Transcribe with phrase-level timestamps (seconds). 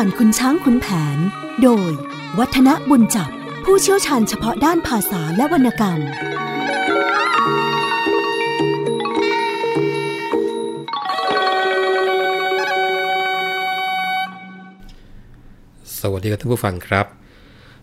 [0.00, 0.86] ผ่านคุณช้างคุณแผ
[1.16, 1.18] น
[1.62, 1.90] โดย
[2.38, 3.30] วัฒนบุญจับ
[3.64, 6.00] ผู้เชี่ยวชาญเฉพาะด้านภาษาและวรรณกรรม
[16.00, 17.06] สวัสดีครับท่านผู้ฟังครับ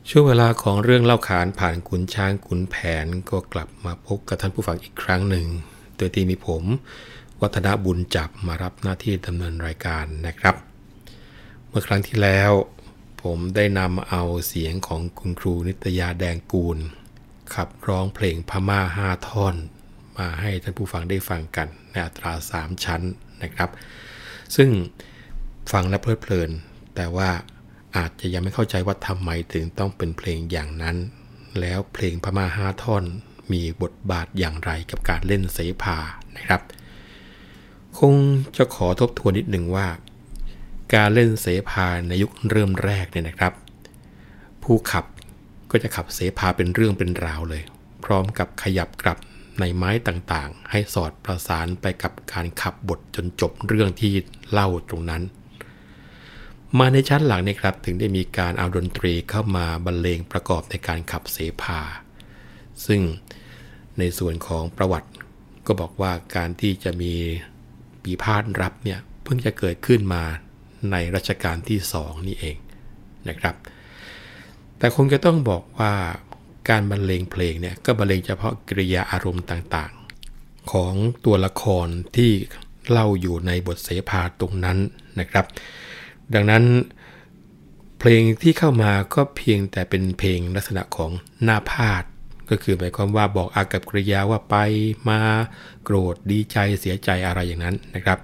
[0.09, 5.47] ช่วงเวลาของเรื่องเล่าขานผ่านขุนช้างขุนแผนก็กลับมาพบกับท่านผู้ฟังอีกครั้งหนึ่ง
[5.97, 6.63] โดยที่มีผม
[7.41, 10.72] วัฒนบุญจับมารับหน้าที่ดำเนินรายการนะครับ
[11.75, 12.51] มื่อครั้งที่แล้ว
[13.23, 16.77] ผมได้นำเอาเสียงของคุณครูนิตยาแดงกูล
[17.53, 19.55] ขับร้องเพลงพม่าห้าท่อน
[20.17, 23.01] มาให้ท่านผู้ฟังได้ฟังกัน ในอัตราสามชั้น
[23.43, 23.69] นะครับ
[24.55, 24.69] ซึ่ง
[25.71, 26.49] ฟังและเพลิดเพลิน
[26.95, 27.29] แต่ว่า
[27.97, 30.97] อาจจะยังไม่เข้าใจว่าทำไมถึงต้องเป็นเพลงอย่างนั้น
[31.59, 33.03] แล้วเพลงพม่าห้าท่อน
[33.51, 35.97] มีบทบาทอย่างไรกับการเล่นเสภา
[36.37, 36.61] นะครับ
[37.99, 38.13] คง
[38.57, 39.87] จะขอทบทวนนิดหนึ่งว่า
[40.95, 43.53] การเล่นเสภาในยุคเริ่มแรกเนี่ยนะครับ
[44.63, 45.05] ผู้ขับ
[45.71, 47.63] ก็จะขับเสภาเป็นเรื่องเป็นราวเลย
[48.03, 49.17] พร้อมกับขยับกลับ
[49.59, 54.13] ในไม้ต่างๆ ให้สอดประสานไปกับการขับบทจนจบเรื่องที่
[54.51, 55.23] เล่าตรงนั้น
[56.79, 61.79] มาในชั้นหลังนี่ครับถึงได้มีการเอาดนตรีเข้ามาบรรเลงประกอบในการขับเสภา
[62.85, 63.01] ซึ่ง
[63.97, 65.09] ในส่วนของประวัติ
[65.65, 67.13] ก็บอกว่าการที่จะมี
[68.03, 70.23] ปีพาดรับเนี่ยเพิ่งจะเกิดขึ้นมา
[70.91, 72.57] ในรัชกาลที่สองนี่เอง
[73.29, 73.55] นะครับ
[74.77, 75.93] แต่คงจะต้องบอกว่า
[76.69, 80.93] การบรรเลงเพลงเนี่ยก็บรรเลงเฉพาะกริยาอารมณ์ต่างๆ ของ
[81.25, 82.31] ตัวละครที่
[82.89, 84.77] เล่าอยู่ในบทเสภาตรงนั้น
[85.19, 85.45] นะครับ
[86.33, 86.63] ดังนั้น
[87.99, 91.11] เพลงที่เข้ามาก็เพียงแต่เป็นเพลงลักษณะของ
[91.43, 92.03] หน้าพาด
[92.49, 94.55] ก็คือหมายความว่าบอกอากับกริยาว่าไป
[95.09, 95.19] มา
[95.83, 98.19] โกรธดีใจเสียใจอะไรอย่างนั้นนะครับ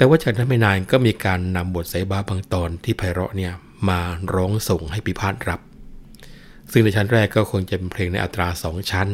[0.00, 3.52] แต่ว่าจากนั้นไม่นานก็มีการนำบทเสบาบางตอนที่ไพเราะเนี่ย
[3.88, 4.00] มา
[4.34, 5.60] ร้องส่งให้พิพาทรับ
[6.72, 9.08] ซึ่งในชั้นแรกก็คงจะเป็นเพลงในอัตราสองชั้น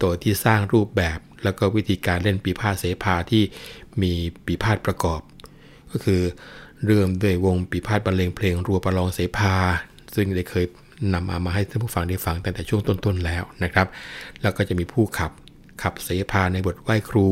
[0.00, 3.42] โดยที่สร้างรูปแบบแล้วก็วิธีการเล่นปีพาทเสภาที่
[4.02, 4.12] มี
[4.46, 5.20] ปีพาทประกอบ
[5.90, 6.22] ก็คือ
[6.84, 9.54] เริ่มด้วยวงปีพาทบรรเลงเพลงรัวประลองเสภา
[10.14, 10.64] ซึ่งได้เคย
[11.14, 13.86] นำมามาให้ท่านผู้ฟังได้ฟังตั้งแต่ช่วงต้นๆแล้วนะครับ
[14.42, 15.32] แล้วก็จะมีผู้ขับ
[15.82, 17.28] ขับเสภาในบทไหว้ครู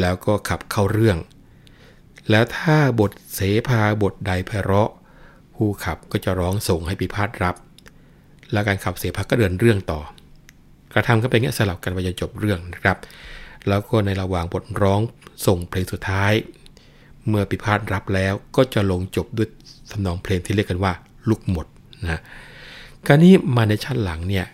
[0.00, 1.18] แล้วก็ขับเข้าเรื่อง
[2.30, 4.90] แล้วถ้าบทเสภาบทใดไพเราะ
[5.54, 7.56] ผู้ขับก็จะร้องส่งให้ปีพาทรับ
[8.52, 10.00] แล้วการขับเสภาก็เดินเรื่องต่อ
[10.94, 12.96] กระทำก็เป็นอย่างนี้สลับกันไปจนจบเรื่องนะครับ
[13.68, 15.00] แล้วก็ในระหว่างบทร้อง
[15.46, 16.32] ส่งเพลงสุดท้าย
[17.28, 19.48] เมื่อปิพาทรับแล้วก็จะลงจบด้วย
[19.90, 20.92] ทำนองเพลงที่เรียกกันว่า
[21.28, 21.66] ลุกหมด
[22.02, 22.20] นะ
[23.06, 24.46] การนี้มาในชั้นหลังเนี่ย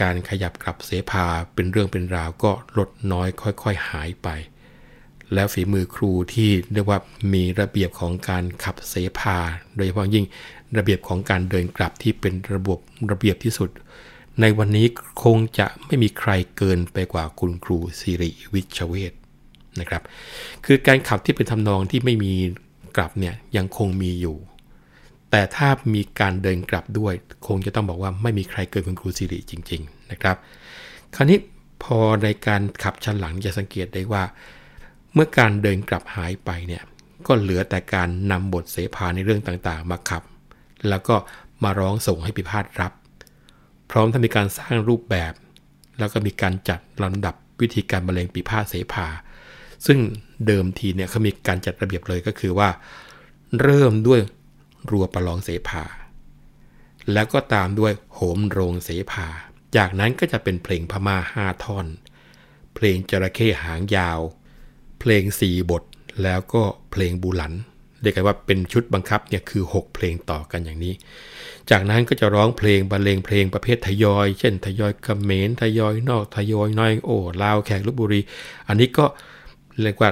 [0.00, 1.24] การขยับกลับเสภา
[1.54, 4.28] เป็นเรื่องเป็นราวก็ลดน้อยค่อย ๆ หายไป
[5.34, 6.98] แล้วฝีมือครูที่เรียกว่า
[7.32, 9.38] มีระเบียบของการขับเสภา
[9.76, 10.24] โดยเฉพาะยิ่ง
[10.76, 12.78] ระเบียบของการเดินกลับที่เป็นระบบ
[13.10, 13.70] ระเบียบที่สุด
[14.40, 14.86] ในวันนี้
[15.22, 19.12] คงจะไม่มีใครเกินไปกว่าคุณครูสิริวิชเวท
[19.80, 20.02] นะครับ
[20.64, 22.34] คือการขับที่เป็นทำนองที่ไม่มี
[22.96, 24.36] กลับเนี่ยยังคงมีอยู่
[25.30, 27.14] แต่ถ้ามีการเดินกลับด้วย
[27.46, 30.36] คงจะต้องบอกว่าไม่มีใครเกินคุณครูสิริจริง ๆ นะครับ
[31.14, 31.38] คราวนี้
[31.82, 34.22] พอในการขับชั้นหลังจะสังเกตได้ว่า
[35.14, 36.82] เมื่อการเดินกลับหายไปเนี่ย
[37.26, 40.22] ก็เหลือแต่การนำบทเสภาในเรื่องต่างๆ มาขับ
[40.88, 41.16] แล้วก็
[41.62, 42.92] มาร้องส่งให้พิพาทรับ
[43.90, 45.32] พร้อมทั้งมีการสร้างรูปแบบ
[45.98, 49.06] แล้วก็มีการจัดลำดับวิธีการบรรเลงปีพาทเสภา
[49.86, 49.98] ซึ่ง
[50.46, 52.68] เดิมทีเนี่ยเขามีการจัดระเบียบเลยก็คือว่า
[53.60, 54.20] เริ่มด้วย
[54.90, 55.84] รัวประลองเสภา
[57.12, 59.26] แล้วก็ตามด้วยโหมโรงเสภา
[59.76, 61.86] จากนั้นก็จะเป็นเพลงพม่าห้าท่อน
[62.74, 64.20] เพลงจระเข้หางยาว
[65.06, 65.82] เพลงสี่บท
[66.22, 67.52] แล้วก็เพลงบูหลัน
[68.02, 70.94] เรียกกันว่าเป็นชุดบังคับเนี่ยคือ 6 เพลงต่อกันอย่างนี้
[71.70, 78.20] จากนั้นก็จะร้องเพลงบรรเลงเพลงประเภททยอย เช่น ทยอยกเมรทยอยนอกทยอยน้อยโอ้ลาวแขกลบบุรี
[78.68, 79.04] อันนี้ก็
[79.82, 80.10] เรียกว่า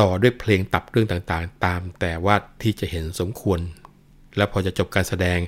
[0.00, 3.60] ต่อด้วยเพลงตับเรื่องต่างๆ ตามแต่ว่าที่จะเห็นสมควร
[4.36, 5.38] แล้วพอจะจบการแสดง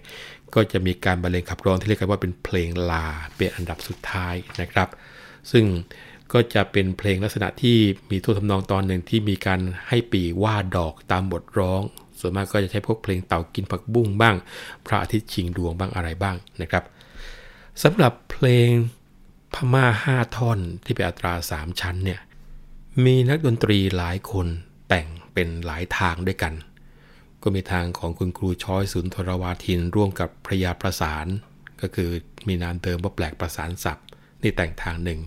[0.55, 3.06] ก็จะมีการบรรเลงขับร้องที่เรียกกันว่าเป็นเพลงลา
[3.37, 4.88] เป็นอันดับสุดท้ายนะครับ
[5.50, 5.64] ซึ่ง
[6.32, 7.76] ก็จะเป็นเพลงลักษณะที่
[8.11, 11.81] มีท่วทำนองตอนหนึ่งที่มีการให้ปีว่าดอกตามบทร้อง
[12.20, 14.37] ส่วนมากก็จะใช้พวกเพลงเต่ากินผักบุ้งบ้าง
[14.87, 16.84] พระอาทิตย์ชิงดวงบ้างอะไรบ้างนะครับ
[17.82, 18.69] สำหรับเพลง
[19.55, 22.20] พม่าห้าท่อนที่เป็นอัตราสามชั้นเนี่ย
[23.05, 24.46] มีนักดนตรีหลายคน
[24.88, 26.55] แต่งเป็นหลายทางด้วยกัน
[27.43, 31.26] ก็มีทางของคุณครูช้อยสุนทรวาทินร่วมกับพระยาประสาน
[31.81, 32.11] ก็คือ
[32.49, 34.06] มีนามเดิมว่าแปลกประสานศัพท์
[34.43, 35.20] นี่แต่งทางหนึ่ง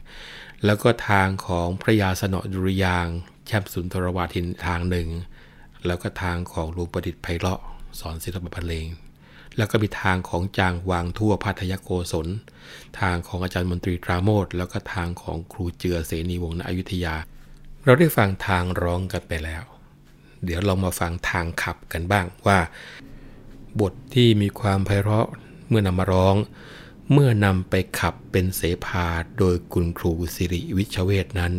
[0.66, 3.07] แล้วก็ทางของพระยาสนอดุริยาง
[3.46, 5.10] แชมป์สุนทรวาทินทางหนึ่ง
[5.86, 7.62] แล้วก็ทางของหลวงประดิษฐ์ไพเราะ
[8.00, 8.88] สอนศิลปะบรรเลง
[9.57, 12.28] แล้วก็มีทางของจางวางทั่วพัทยโกศล
[13.00, 17.16] ทางของอาจารย์มนตรีตราโมดแล้วก็ทางของครูเจือเสนีวงศ์ณอยุธยา
[17.84, 19.63] เราได้ฟังทางร้องกันไปแล้ว
[20.44, 22.60] เดี๋ยวเรามาฟังทางขับกันบ้างว่า
[23.81, 25.28] บทที่มีความไพเราะ
[25.68, 26.36] เมื่อนำมาร้อง
[27.12, 29.07] เมื่อนำไปขับเป็นเสภา
[29.40, 31.54] โดยคุณครูสิริวิชเวทนั้น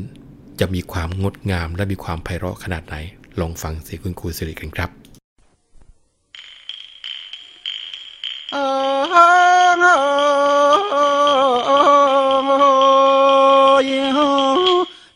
[0.61, 2.97] จะมีความงดงามและมีความไพเราะขนาดไหน
[3.41, 4.91] ลองฟังเสียงคุณครูสิริกันครับ
[8.53, 8.87] เออ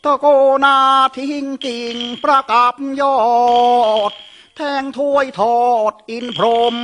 [0.04, 0.26] ตะโก
[0.64, 0.78] นา
[1.16, 3.18] ทิ้งกิ่งประกับยอ
[4.10, 4.12] ด
[4.56, 5.60] แทงถ้วยทอ
[5.90, 6.76] ดอินพรหม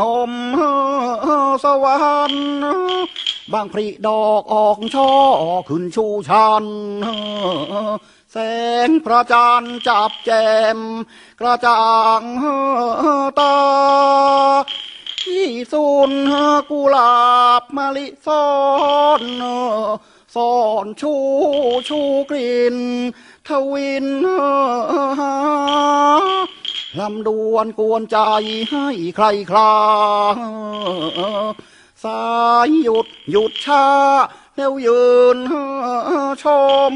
[0.00, 0.32] นม
[1.64, 1.96] สวร
[2.30, 2.46] รค์
[3.52, 5.12] บางพริดอกออกช่อ
[5.68, 6.64] ขึ้นชูชัน
[8.32, 8.36] แส
[8.86, 10.30] งพระจันทร์จับแจ
[10.76, 10.78] ม
[11.40, 11.86] กระจ่า
[12.20, 12.22] ง
[13.40, 13.58] ตา
[15.24, 16.12] ที่สุน
[16.70, 17.18] กุหลา
[17.60, 18.46] บมะลิซ่อ
[19.20, 19.22] น
[20.34, 20.54] ซ่อ
[20.84, 21.14] นชู
[21.88, 22.76] ชูกลิ่น
[23.48, 24.06] ทวิน
[26.98, 28.18] ลำดวนกวนใจ
[28.70, 29.74] ให้ใครคลา
[32.04, 32.26] สา
[32.66, 33.86] ยหยุดหยุดชา
[34.56, 35.06] แล้วยื
[35.36, 35.38] น
[36.42, 36.44] ช
[36.92, 36.94] ม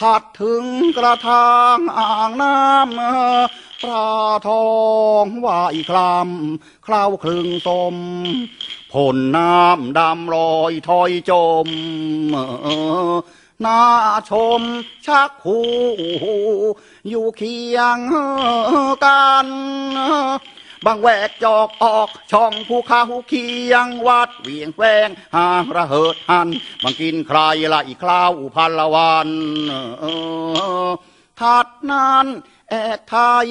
[0.00, 0.64] ถัดถึง
[0.98, 4.10] กระทางอ่างน้ำปลา
[4.48, 4.68] ทอ
[5.24, 7.96] งว่ายคลำคราวคลึงสม
[8.92, 11.32] ผลน้ำดำลอยถอยจ
[11.66, 11.68] ม
[13.64, 13.82] น่า
[14.30, 14.62] ชม
[15.06, 15.60] ชักหู
[17.08, 17.98] อยู่เคียง
[19.04, 19.46] กัน
[20.84, 26.48] บางแวกจอกออก ช่องภูเขาเคียงวัดเวียงแวงหาระเหิดหัน
[26.82, 27.38] บางกินใคร
[27.72, 29.28] ละอีกคราวพันละวัน
[31.40, 32.26] ถัดนั้น
[32.70, 33.16] แอกไท
[33.46, 33.48] ย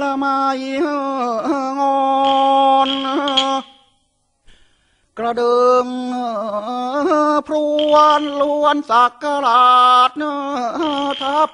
[0.00, 0.38] ละไม่
[1.80, 2.00] งอ
[2.88, 2.90] น
[5.18, 5.88] กระเดิม
[7.46, 7.56] พร
[7.92, 9.66] วนล้วนสักกลา
[10.08, 10.10] ด
[11.22, 11.50] ทับ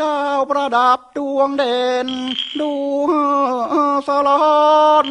[0.00, 2.08] ดาวประดับดวงเด่น
[2.60, 2.72] ดู
[4.08, 5.06] สลอน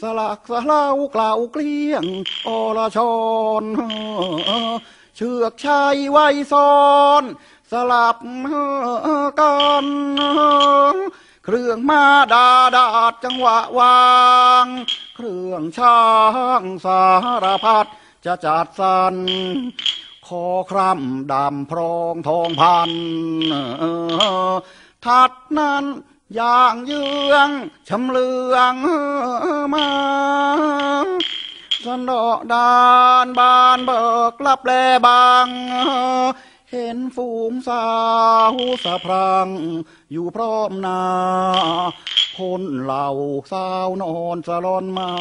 [0.00, 2.04] สลักสลาวกล่าวเกลี้ยง
[2.46, 2.98] อรช
[3.62, 3.64] ร
[5.16, 6.74] เชือกชัยไว้ซ้อ
[7.20, 7.22] น
[7.72, 8.16] สลับ
[9.40, 9.86] กัน
[11.44, 14.00] เครื่องมาดาดาดจังหวะวา
[14.64, 14.66] ง
[15.22, 16.02] เครื่องช่า
[16.62, 17.02] งสา
[17.44, 17.86] รพัด
[18.24, 19.14] จะจัดสรร
[20.26, 22.90] คอคร่ำดำพรองทองพัน
[25.04, 25.84] ทัดนั้น
[26.34, 27.50] อย่างเยือง
[27.88, 28.74] ชำเลือง
[29.74, 29.88] มา
[31.84, 32.74] สนอดา
[33.24, 34.72] นบานเบิกลับแล
[35.06, 35.46] บาง
[36.74, 37.86] เห็นฝูงสา
[38.52, 39.48] วสะพรัง
[40.12, 41.02] อยู่พร้อมนา
[42.36, 43.08] พนเหล่า
[43.52, 45.12] สาวนอนสะลอนมา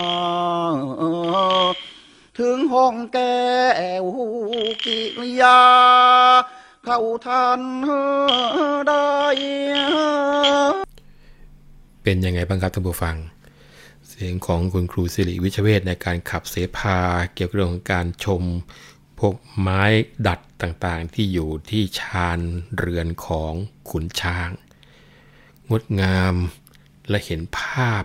[2.39, 3.43] ถึงห้องแก้
[4.01, 4.05] ว
[4.85, 5.61] กิริยา
[6.85, 7.61] เข้าทัน
[8.87, 9.13] ได้
[12.03, 13.15] เป็นยังไงบ้างครับท่านผู้ฟัง
[14.07, 16.97] เสียงของคุณครูสิริวิชเวทในการขับเสพา
[17.33, 18.43] เกี่ยวกับเรื่องของการชม
[19.19, 19.83] พวกไม้
[20.27, 22.39] ดัดต่างๆที่อยู่ที่ชาน
[22.77, 23.53] เรือนของ
[23.89, 24.49] ขุนช้าง
[25.69, 26.35] งดงาม
[27.09, 28.03] และเห็นภาพ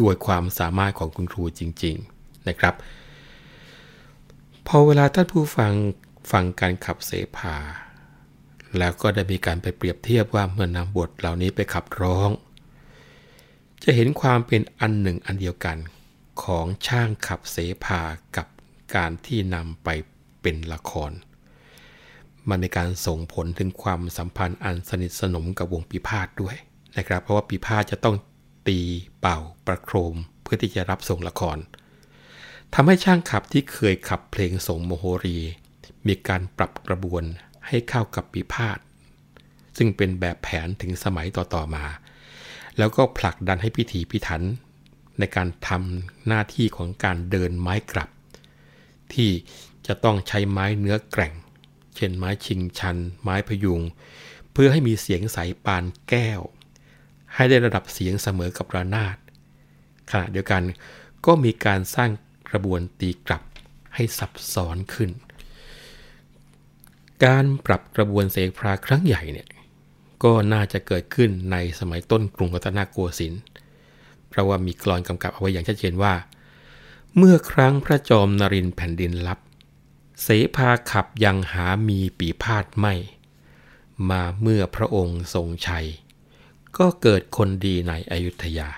[0.00, 2.74] ด้วยความสามารถของคุณครูจริง ๆนะครับ
[4.66, 5.72] พอเวลาท่านผู้ฟัง
[6.30, 7.56] ฟังการขับเสพา
[8.78, 12.30] แล้วก็ได้มีการไปเปรียบเทียบว่าเมื่อนำบทเหล่านี้ไปขับร้อง
[13.82, 15.78] จะเห็นความเป็นอันหนึ่งอันเดียวกัน
[16.42, 18.00] ของช่างขับเสพา
[18.36, 18.46] กับ
[18.94, 19.88] การที่นำไป
[20.42, 21.12] เป็นละคร
[22.48, 26.56] มันในการส่งผลถึงความสัมพันธ์อันสนิทสนมกับวงปีพาดด้วย
[26.96, 28.16] นะครับ เพราะว่าปีพาดจะต้อง
[28.68, 28.78] ตี
[29.20, 31.58] เป่าประโคมเพื่อที่จะรับส่งละคร
[32.74, 35.38] ทำให้ช่างขับที่เคยขับเพลงส่งโมโหรี
[36.06, 37.22] มีการปรับกระบวน
[37.66, 38.78] ให้เข้ากับปีพาด
[39.76, 41.84] ซึ่งเป็นแบบแผนถึงสมัยต่อๆมา
[42.78, 44.42] แล้วก็ผลักดันให้พิธีพิถัน
[45.18, 48.10] ในการทำหน้าที่ของการเดินไม้กลับ
[49.12, 49.30] ที่
[49.88, 51.34] จะต้องใช้ไม้เนื้อแกร่ง
[51.96, 53.80] เช่นไม้ชิงชัน ไม้พยุง
[54.52, 56.40] เพื่อให้มีเสียงใสปานแก้ว
[57.34, 59.16] ให้ได้ระดับเสียงเสมอกับระนาด
[60.10, 60.62] ขณะเดียวกัน
[61.26, 62.10] ก็มีการสร้าง
[62.50, 63.42] กระบวนตีกลับ
[63.94, 65.10] ให้ซับซ้อนขึ้น
[67.24, 69.48] การปรับกระบวนเสกพราครั้งใหญ่เนี่ย
[70.24, 73.42] ก็น่าจะเกิดขึ้นในสมัยต้นกรุงรัตนโกสินทร์
[74.28, 76.14] เพราะว่ามีกลอนกำกับเอาไว้อย่างชัดเจนว่า
[77.16, 79.38] เมื่อครั้งพระจอมนรินทร์แผ่นดินลับ
[80.22, 82.94] เสภาขับยังหามีปีพาดไม่
[84.10, 85.86] มาเมื่อพระองค์ทรงชัย
[86.78, 88.68] ก็เกิดคนดีในอยุธยา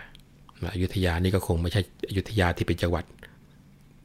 [0.74, 3.04] อยุธยานี่ก็คงไม่ใช่อยุธยาที่เป็นจังหวัด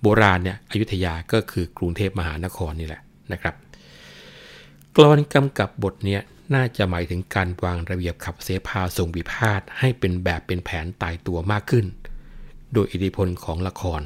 [0.02, 3.02] โบราณเนี่ยอยุธยาก็คือกรุงเทพมหานครนี่แหละ
[3.32, 3.56] นะครับ
[4.96, 6.22] กรอนกำกับบทเนี้ย
[6.54, 11.86] น่าจะหมายถึงการวางระเบียบขับเสพาทรงวิพาทให้เป็นแบบเป็นแผนตายตัวมากขึ้น
[12.74, 14.02] โดยอิทธิพลของละคร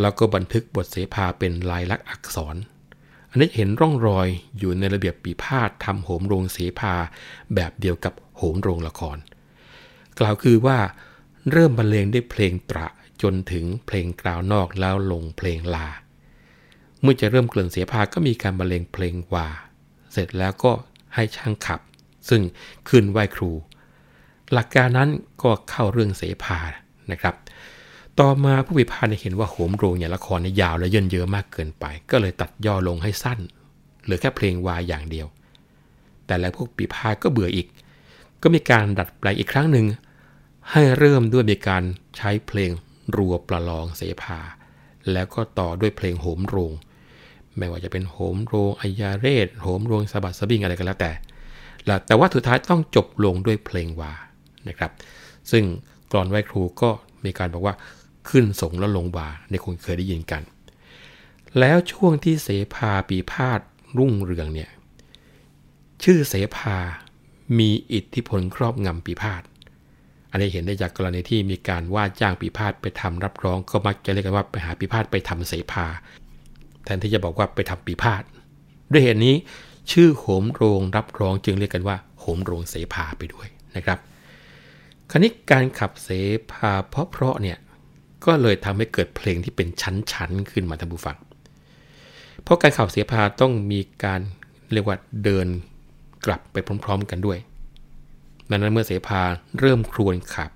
[0.00, 2.56] แล้วก็บันทึกบทเสพาเป็นลายลักษณ์อักษร
[3.30, 6.94] อันนี้เห็นร่องรอยอยู่ในระเบียบปีพาททำโหมโรงเสพา
[7.54, 9.18] แบบเดียวกับโหมโรงละคร
[10.18, 10.78] กล่าวคือว่า
[11.50, 12.86] เริ่มบรรเลงด้วยเพลงตระ
[13.22, 15.88] จนถึงเพลงกล่าวนอกแล้วลงเพลงลา
[17.00, 19.48] เมื่อจะเริ่มเกลื่อนเสียพาก็มีการบรรเลงเพลงวา
[20.12, 20.72] เสร็จแล้วก็
[21.14, 21.80] ให้ช่างขับ
[22.28, 22.42] ซึ่ง
[22.88, 23.50] ขึ้นไหวครู
[24.52, 25.10] หลักการนั้น
[25.42, 26.58] ก็เข้าเรื่องเสพา
[27.10, 27.34] นะครับ
[28.20, 33.38] ต่อมาผู้วิพากษ์เห็นว่าโหมโรงอย่างละครในยาวและเยินเยอะมากเกินไป ก็เลยตัดย่อลงให้สั้น
[34.02, 35.26] เหลือแค่เพลงวายอย่างเดียว
[36.26, 37.66] แต่แล้วพวกปีพาก็เบื่ออีก
[38.42, 39.86] ก็มีการดัดแปลงอีกครั้งหนึ่ง
[40.70, 41.82] ให้เริ่มด้วยมีการ
[42.16, 42.70] ใช้เพลง
[43.16, 44.38] รัวประลองเสพา
[45.12, 46.72] แล้วก็ต่อด้วยเพลงโหมโรง
[47.56, 51.12] ไม่ว่าจะเป็นโหมโรงอายาเรศโหมโรงสะบัดสะบิงอะไรก็แล้วแต่
[52.06, 54.12] แต่ว่าสุดท้ายต้องจบลงด้วยเพลงวา
[54.68, 54.90] นะครับ
[55.50, 55.64] ซึ่ง
[56.10, 56.90] กรอนไหว้ครูก็
[57.24, 57.74] มีการบอกว่า
[58.28, 60.42] ขึ้นสงแล้วลงวาในคงเคยได้ยินกัน
[61.58, 63.60] แล้วช่วงที่เสภาปีพาด
[63.98, 64.70] รุ่งเรืองเนี่ย
[66.04, 66.76] ชื่อเสภา
[67.58, 69.42] มีอิทธิพลครอบงำปีพาด
[70.30, 75.86] อันนี้เห็นได้จากกรณีที่มีการว่าจ้างปีพาดไปทำรับรองก็มักจะเรียกกันว่าไปหาปีพาดไปทำเสภา
[76.84, 78.22] แทนที่จะบอกว่าไปทำปีพาด
[78.92, 79.34] ด้วยเหตุนี้
[79.92, 83.98] ชื่อโหมโรงรับรองจึงเรียกกันว่าโหมโรงเสภาไปด้วยนะครับ
[85.10, 86.08] คราวนี้การขับเส
[86.50, 87.58] ภาเพราะเพราะเนี่ย
[88.26, 91.16] ก็เลยทำให้เกิดเพลงที่เป็นชั้นๆขึ้นมาท่านผู้ฟัง
[92.42, 94.20] เพราะการขับเสภาต้องมีการ
[94.72, 95.46] เรียกว่าเดิน
[96.26, 97.38] กลับไปพร้อม ๆ กันด้วย
[98.50, 99.20] ดังนั้นเมื่อเสภา
[99.58, 100.50] เริ่มครวนขับ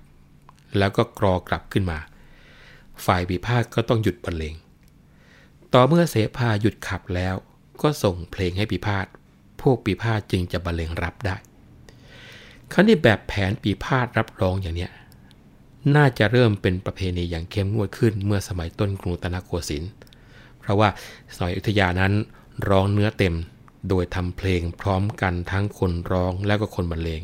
[0.77, 1.99] แล้วก็กรอกลับขึ้นมา
[3.05, 4.55] ฝ่ายปีพาดก็ต้องหยุดบรรเลง
[5.73, 7.35] ต่อเมื่อเสภาหยุดขับแล้ว
[7.81, 9.05] ก็ส่งเพลงให้ปีพาด
[9.61, 11.35] พวกปีพาดจึงจะบรรเลงรับได้
[12.73, 14.91] คราวนี้แบบแผนปีพาดรับรองอย่างเนี้ย
[15.95, 19.91] น่าจะเริ่มเป็นประเพณีอย่างเข้มงวดขึ้นเมื่อสมัยต้นกรุงตนโกสินทร์
[20.59, 20.89] เพราะว่า
[21.35, 22.13] สมัยอุทยานั้น
[22.69, 23.35] ร้องเนื้อเต็ม
[23.89, 27.21] โดยทำเพลงพร้อมกันทั้งคนร้องและก็คนบรรเลง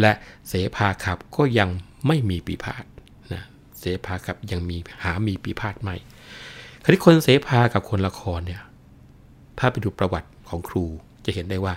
[0.00, 0.12] และ
[0.48, 1.68] เสภาขับก็ยัง
[2.06, 2.84] ไม่มีปีพาด
[3.32, 3.42] นะ
[3.78, 5.96] เสภาขับยังมีหามีปีพาดไม่
[6.84, 8.62] คดีคนเสภากับคนละครเนี่ย
[9.58, 10.84] ถ้าไปดูประวัติของครู
[11.24, 11.74] จะเห็นได้ว่า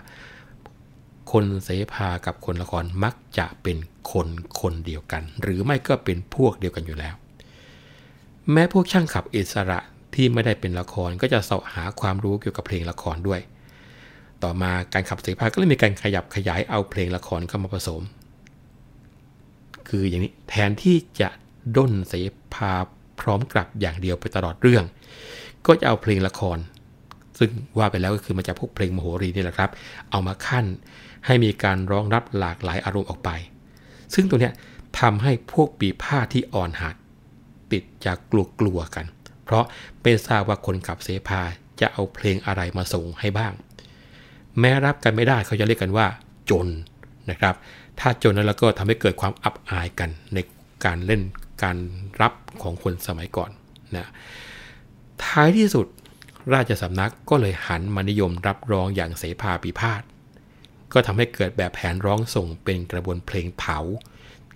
[1.34, 3.78] คนเสภากับคนละครมักจะเป็น
[4.12, 4.28] คน
[4.62, 7.16] คนเดียวกัน หรือไม่ก็เป็นพวกเดียวกันอยู่แล้ว
[8.52, 9.80] แม้พวกช่างขับอิสระ
[10.16, 13.42] ที่ไม่ได้เป็นละครก็จะเสาะหาความรู้เกี่ยวกับเพลงละครด้วย
[14.44, 18.02] ต่อมาการขับเสภาก็เลยมีการขยับขยายเอาเพลงละครเข้ามาผสม
[19.88, 21.30] คืออย่างนี้แทนที่จะ
[21.78, 22.14] ด้นเส
[22.54, 22.74] ภา
[23.20, 24.84] พร้อมกลับอย่างเดียวไปตลอดเรื่อง
[25.66, 26.58] ก็จะเอาเพลงละคร
[27.40, 29.70] ซึ่งว่าไปแล้วก็คือมาจากพวกเพลงมโหรีนี่แหละครับ
[30.12, 30.66] เอามาขั้น
[31.26, 33.30] ให้มีการร้องรับหลากหลายอารมณ์ออกไป
[34.14, 34.54] ซึ่งตัวเนี้ย
[35.00, 36.96] ทำให้พวกปีผ้าที่อ่อนหัด
[37.72, 39.06] ติดจากกลัวกลัวกัน
[39.44, 39.66] เพราะ
[40.02, 41.42] เป็นทราบว่าคนขับเสพา
[41.82, 43.54] จะเอาเพลงอะไรมาส่งให้บ้าง
[44.60, 46.08] แม้รับกันไม่ได้เขาจะเรียกกันว่า
[46.50, 46.68] จน
[47.30, 47.56] นะครับ
[48.00, 50.38] ถ้าจนนั้นแล้วก็ทำให้เกิดความอับอายกันใน
[50.86, 51.22] การเล่น
[51.64, 51.78] การ
[52.22, 53.52] รับของคนสมัยก่อน
[53.96, 54.08] นะ
[55.24, 55.88] ท้ายที่สุด
[56.54, 60.02] ราชสำนักก็เลยหันมานิยมรับรองอย่างเสภาปีพาด
[60.94, 63.80] ก็ทำให้เกิดแบบแผนร้องส่งเป็นกระบวนเพลงเถา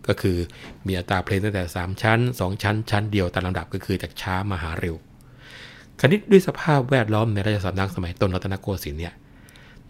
[0.07, 0.37] ก็คือ
[0.85, 4.95] มีอัตราเพลงตั้งแต่ 3 ชั้น 2 ชั้น ชั้นเดียวตามลำดับก็คือจากช้ามาหาเร็ว
[5.99, 9.13] คณิตด้วยสภาพแวดล้อมในราชสำนักสมัยต้นรัตนโกสินทร์เนี่ย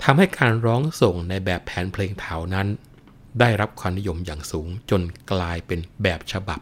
[0.04, 2.68] ทำให้การร้องส่งในแบบแผนเพลงเถานั้น
[3.40, 5.02] ได้รับความนิยมอย่างสูงจน
[5.32, 6.60] กลายเป็นแบบฉบับ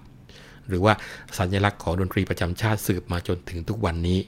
[0.68, 0.94] หรือว่า
[1.38, 4.20] สัญลักษณ์ของดนตรีประจำชาติสืบมาจนถึงทุกวันนี้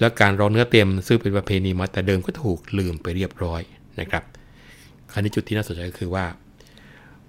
[0.00, 3.62] แล้วการร้องเนื้อเต็มซึ่งเป็นประเพณีมาแต่เดิมก็ถูกลืมไปเรียบร้อย
[4.00, 4.24] นะครับ
[5.12, 6.26] คราวนี้จุดที่น่าสนใจก็คือว่า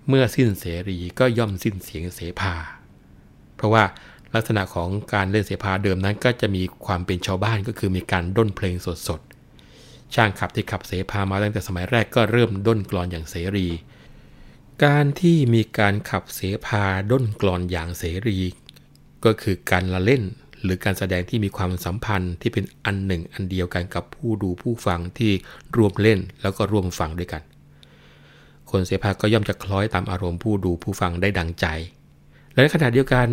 [0.08, 2.54] เมื่อสิ้นเสรีก็ย่อมสิ้นเสียงเสภา
[3.56, 3.84] เพราะว่า
[4.36, 8.75] ลักษณะของการเล่นเสภาเดิมนั้นก็จะมีความเป็นชาวบ้านก็คือมีการด้นเพลง
[9.08, 13.68] สดๆ ช่างขับที่ขับเสภามาตั้งแต่สมัยแรกก็เริ่มด้นกลอนอย่างเสรี
[14.84, 18.38] การที่มีการขับเสพาด้นกลอนอย่างเสรี
[19.25, 20.24] ก็คือการละเล่น
[20.63, 25.32] หรือการแสดงที่มีความสัมพันธ์ที่เป็นอันหนึ่งอันเดียวกันกับผู้ดูผู้ฟังที่
[25.75, 27.44] ร่วมเล่นแล้วก็ร่วมฟังด้วยกัน
[28.74, 31.65] คนเสพาก็ย่อมจะคล้อยตามอารมณ์ผู้ดูผู้ฟังได้ดังใจ
[32.51, 33.27] และในขณะเดียวกัน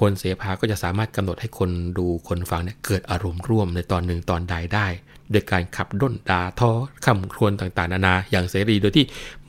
[0.00, 4.86] คนเสภาก็จะสามารถกำหนดให้คนดูคนฟังเนี่ยเกิดอารมณ์ร่วมในตอนหนึ่งตอนใดได้
[5.30, 6.70] โดยการขับด้นด่าท้อ
[7.06, 9.06] คำครวญต่างๆ นานาอย่างเสรีโดยที่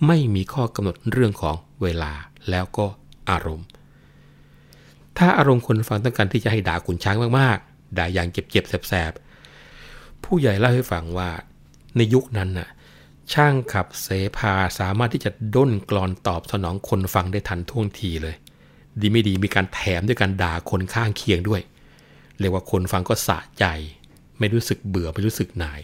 [0.08, 2.12] ไม่มีข้อกำหนดเรื่องของเวลา
[2.50, 2.86] แล้วก็
[3.30, 3.68] อารมณ์
[5.18, 11.30] ถ้าอารมณ์คนฟังต้องการที่จะให้ด่าขุนช้างมากๆ ด่าอย่างเจ็บๆแสบๆ ผู้ใหญ่เล่าให้ฟังว่า
[11.98, 12.68] ในยุคนั้นน่ะ
[13.34, 14.08] ช่างขับเส
[14.38, 18.36] พาสามารถที่จะด้นกรอนตอบสนองคนฟังได้ทันท่วงทีเลย
[19.00, 21.62] ดีไม่ดีมีการแถมด้วยการด่าคนข้างเคียงด้วย
[22.40, 23.66] เรียกว่าคนฟังก็สะใจ
[24.40, 25.82] ไม่รู้สึกเบื่อไม่รู้สึกหน่าย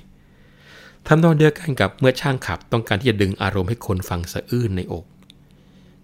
[1.07, 5.05] ทำนองเดียวกันกับเมื่อช่างขับต้องการที่จะดึงอารมณ์ให้คนฟังสะอื้นในอก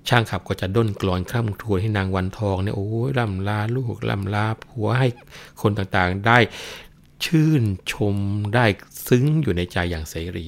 [0.07, 5.07] ช่างขับก็จะด้นกรอนคร่ำครวญให้นางวันทองเนี่ยโอ้ยล่ำลาลูกล่ำลาผัวให้
[5.61, 6.37] คนต่างๆได้
[7.25, 8.15] ชื่นชม
[8.55, 8.65] ได้
[9.07, 10.47] ซึ้งอยู่ในใจอย่างเสรี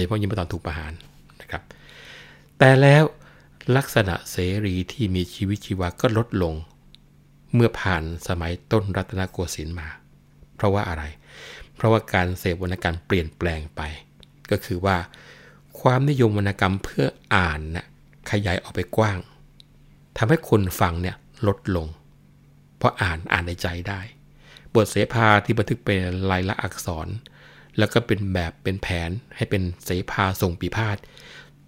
[0.00, 0.92] ยเฉพาะยิ่งตอนถูกประหาร
[1.40, 1.62] นะครับ
[2.58, 3.04] แต่แล้ว
[3.76, 6.54] ลักษณะเสรีที่มีชีวิตชีวาก็ลดลง
[7.54, 9.88] เมื่อผ่านสมัยต้นรัตนโกสินทร์มา
[10.56, 11.02] เพราะว่าอะไร
[11.74, 13.82] เพราะว่าการเสพวรรณกรรมเปลี่ยนแปลงไป
[14.50, 14.96] ก็คือว่า
[15.80, 17.86] ความนิยมวรรณกรรมเพื่ออ่านนะ่ะ
[18.30, 19.18] ขยายออกไปกว้าง
[20.16, 21.16] ทำให้คนฟังเนี่ย
[21.46, 21.86] ลดลง
[22.78, 24.00] เพราะอ่านอ่านในใจได้
[24.74, 27.06] บทเสภาที่บันทึกเป็นลายละอักษร
[27.80, 30.96] แล้วก็เป็นแบบเป็นแผนให้เป็นเสภาทรงปีพาด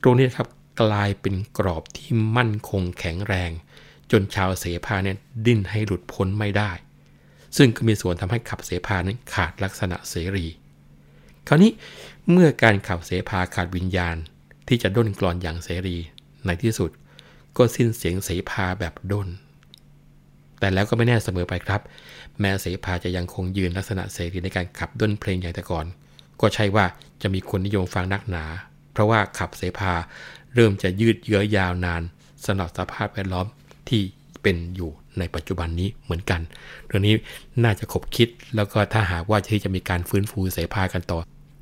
[0.02, 0.48] ตรงนี้ครับ
[0.82, 3.50] กลายเป็นกรอบที่มั่นคงแข็งแรง
[4.10, 5.16] จนชาวเสภาเนี่ย
[5.46, 6.70] ดิ้นให้หลุดพ้นไม่ได้
[7.56, 10.46] ซึ่งก็มีส่วนทำให้ขับเสภานั้นขาดลักษณะเสรี
[11.48, 11.72] คราวนี้
[12.30, 14.16] เมื่อการขับเสภาขาดวิญญาณ
[14.68, 15.96] ที่จะด้นกรอนอย่างเสรี
[16.46, 16.90] ในที่สุด
[17.56, 19.28] ก็สิ้นเสียงเสภาแบบด้น
[20.58, 21.80] แต่แล้วก็ไม่แน่เสมอไปครับ
[22.40, 25.86] แม้เสภาจะยังคงยืนลักษณะเสรีในการขับด้นเพลงอย่างแต่ก่อน
[26.42, 26.84] ก็ใช่ว่า
[27.22, 28.44] จะมีคนนิยมฟังนักหนา
[28.92, 29.92] เพราะว่าขับเสพา
[30.54, 32.02] เริ่มจะยืดเยื้อยาวนาน
[32.44, 33.46] สำหรับสภาพแวดล้อม
[33.88, 34.02] ที่
[34.42, 36.40] เป็นอยู่ในปัจจุบันนี้เหมือนกัน
[36.86, 37.14] เรื่องนี้
[37.64, 41.18] น่าจะคบคิดแล้วก็ถ้าหากว่าที่จะมีการฟื้นฟูเสพากันต่อ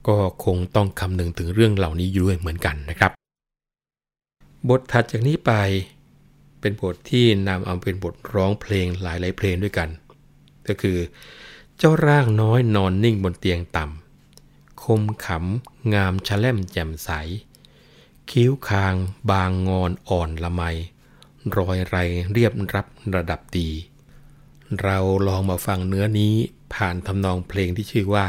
[0.09, 3.11] ก็คงต้องคำนึงถึงเรื่องเหล่านี้อยู่ด้วยเหมือนกันนะครับ
[4.69, 5.53] บทถัดจากนี้ไป
[6.61, 9.89] เป็นบทที่นำเอาเป็นบทร้องเพลงหลายๆเพลงด้วยกัน
[10.69, 10.97] ก็คือ
[11.79, 14.00] เจ้าร่างน้อยนอนนิ่งบนเตียงต่ำ
[14.85, 17.11] คมขำ งามชะแล่มแจ่มใส
[18.31, 18.95] คิ้วคาง
[19.31, 20.63] บางงอนอ่อนละไม
[21.57, 21.97] รอยไร
[22.33, 23.71] เรียบรับระดับดี
[24.83, 26.35] เราลองมาฟังเนื้อนี้
[26.75, 28.27] ผ่านทำนองเพลงที่ชื่อว่า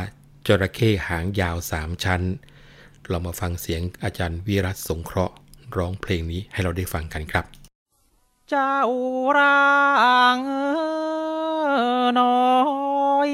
[0.47, 2.21] จระเข้หางยาวสามชั้น
[3.07, 5.35] เรามาฟังเสียงอาจารย์วิรัตสงเคราะห์
[5.77, 7.45] ร้องเพลงนี้ให้เราได้ฟังกันครับ
[8.49, 8.77] เจ้า
[9.37, 9.59] ร่า
[10.37, 10.39] ง
[12.19, 12.41] น้อ
[13.27, 13.29] ย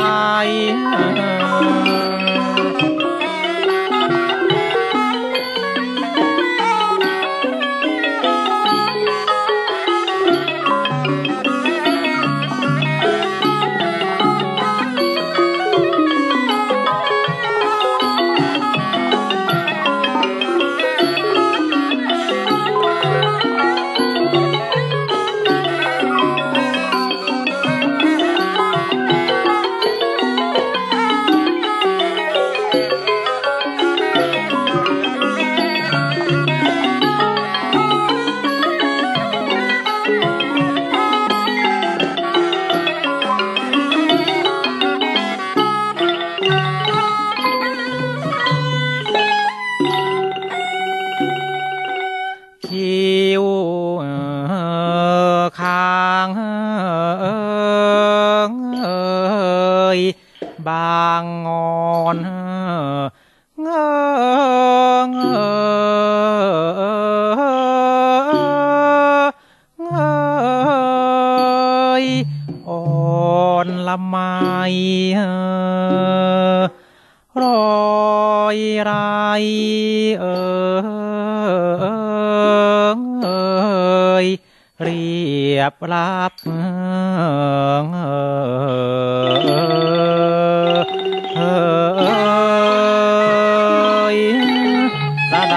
[0.00, 0.72] ai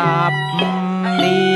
[0.03, 0.33] ดับ
[1.23, 1.52] ดี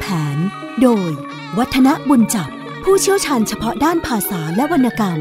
[0.00, 0.36] แผน
[0.82, 1.10] โดย
[1.58, 2.50] วัฒนบุญจับ
[2.82, 5.18] ผู้เชี่ยวชาญเฉพาะด้านภาษาและวรรณกรรม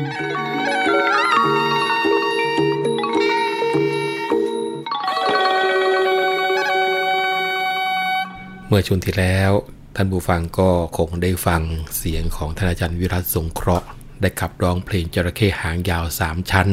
[8.67, 9.51] เมื่อช่วงที่แล้ว
[9.95, 11.61] ท่านผู้ฟังก็คงได้ฟัง
[11.97, 13.88] เสียงของท่านอาจารย์วิรัตสงเคราะห์
[14.21, 16.69] ได้ขับร้องเพลงจระเข้หางยาวสามชั้น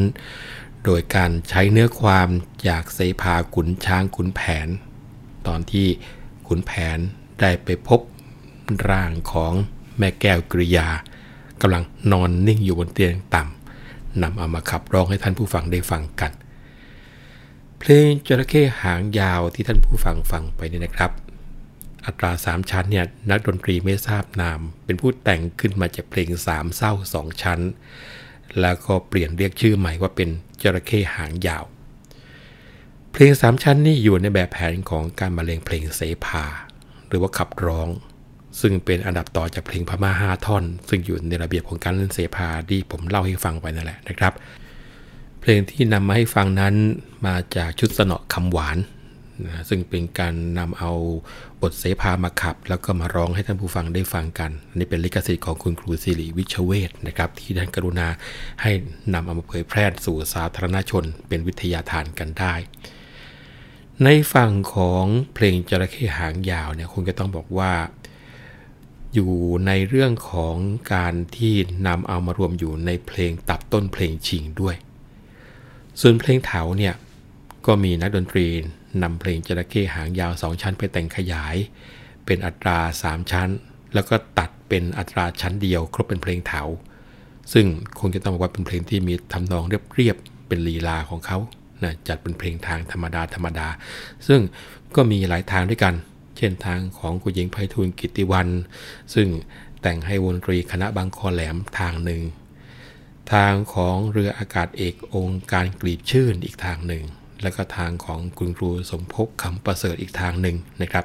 [0.85, 2.29] โดยการใช้เนื้อความ
[2.69, 4.69] จากเสภาขุนช้างขุนแผน
[5.47, 5.87] ตอนที่
[6.49, 6.99] ขุนแผน
[7.43, 8.01] ได้ไปพบ
[8.91, 9.53] ร่างของ
[9.99, 10.89] แม่แก้วกริยา
[11.61, 16.33] กำลังนอนนิ่งอยู่บนเตียงต่ำนำเอามาขับร้องให้ท่านผู้ฟังได้ฟังกัน
[17.79, 21.11] เพลงจระเข้หางยาวที่ท่านผู้ฟังฟังไปนี่นะครับ
[22.07, 27.61] อัตราสามชั้นเนี่ยนักดนตรีไม่ทราบนาม เป็นผู้แต่งขึ้นมาจากเพลงสามเศร้าสองชั้น
[28.61, 30.29] แล้วก็เปลี่ยนเรียกชื่อใหม่ว่าเป็น
[30.63, 31.65] จระเข้หางยาว
[33.13, 36.45] เพลงสามชั้นนี่อยู่ในแบบแผนของการบรรเลงเพลงเสภา
[37.13, 37.89] หรือว่าขับร้อง
[38.61, 44.33] ซึ่งเป็นอันดับต่อจากเพลงพม่าห้าท่อน ซึ่งอยู่ในระเบียบของการเล่นเสภาที่ผมเล่าให้ฟังไปนั่นแหละนะครับ
[45.41, 46.75] เพลงที่นำมาให้ฟังนั้น
[47.27, 48.79] มาจากชุดสนอคำหวาน
[49.47, 50.93] นะซึ่งเป็นการนำเอา
[51.63, 58.09] บทเสภามาขับ แล้วก็มาร้องให้ท่านผู้ฟังได้ฟังกันอันนี่เป็นลิขสิทธิ์ของคุณครูสิริวิชเวศนะครับ ที่ท่านกรุณา
[58.63, 58.71] ให้
[59.15, 62.55] นำเอามาเผยแพร่สู่สาธารณชน เป็นวิทยาทานกันได้
[64.05, 67.73] ในฝั่งของเพลงจระเข้หางยาวเนี่ยคงจะต้องบอกว่า
[69.15, 69.33] อยู่
[69.67, 70.57] ในเรื่องของ
[70.95, 71.55] การที่
[71.87, 74.77] นำเอามารวมอยู่ในเพลงตับต้นเพลงชิงด้วย
[76.01, 76.95] ส่วนเพลงเถาเนี่ย
[77.67, 78.47] ก็มีนักดนตรี
[79.03, 81.57] นำเพลงจระเข้หางยาว2ชั้นไปแต่งขยาย
[82.27, 83.49] เป็นอัตรา 3 ชั้น
[83.95, 86.63] แล้วก็ตัดเป็นอัตราชั้นเดียว ครบเป็นเพลงเถา
[87.53, 87.67] ซึ่ง
[87.99, 91.39] คงจะต้องบอกว่าเป็นเพลงที่มีทำนองเรียบๆเป็นลีลาของเขา
[91.85, 93.69] นะจัดเป็นเพลงทางธรรมดาธรรมดา
[94.27, 94.41] ซึ่ง
[94.97, 95.95] ก็มีหลายทางด้วยกัน
[96.37, 98.49] เช่นทางของคุณหญิงไพฑูรย์กิติวัน
[99.15, 99.29] ซึ่ง
[99.83, 102.23] แต่งให้วงดนตรีคณะบางคอแหลมทางหนึ่ง
[103.33, 107.05] ทางของเรืออากาศเอกองค์การกลีบชื่นอีกทางหนึ่ง
[107.43, 111.05] แล้วก็ทางของคุณครูสมภพคำประเสริฐอีกทางหนึ่งนะครับ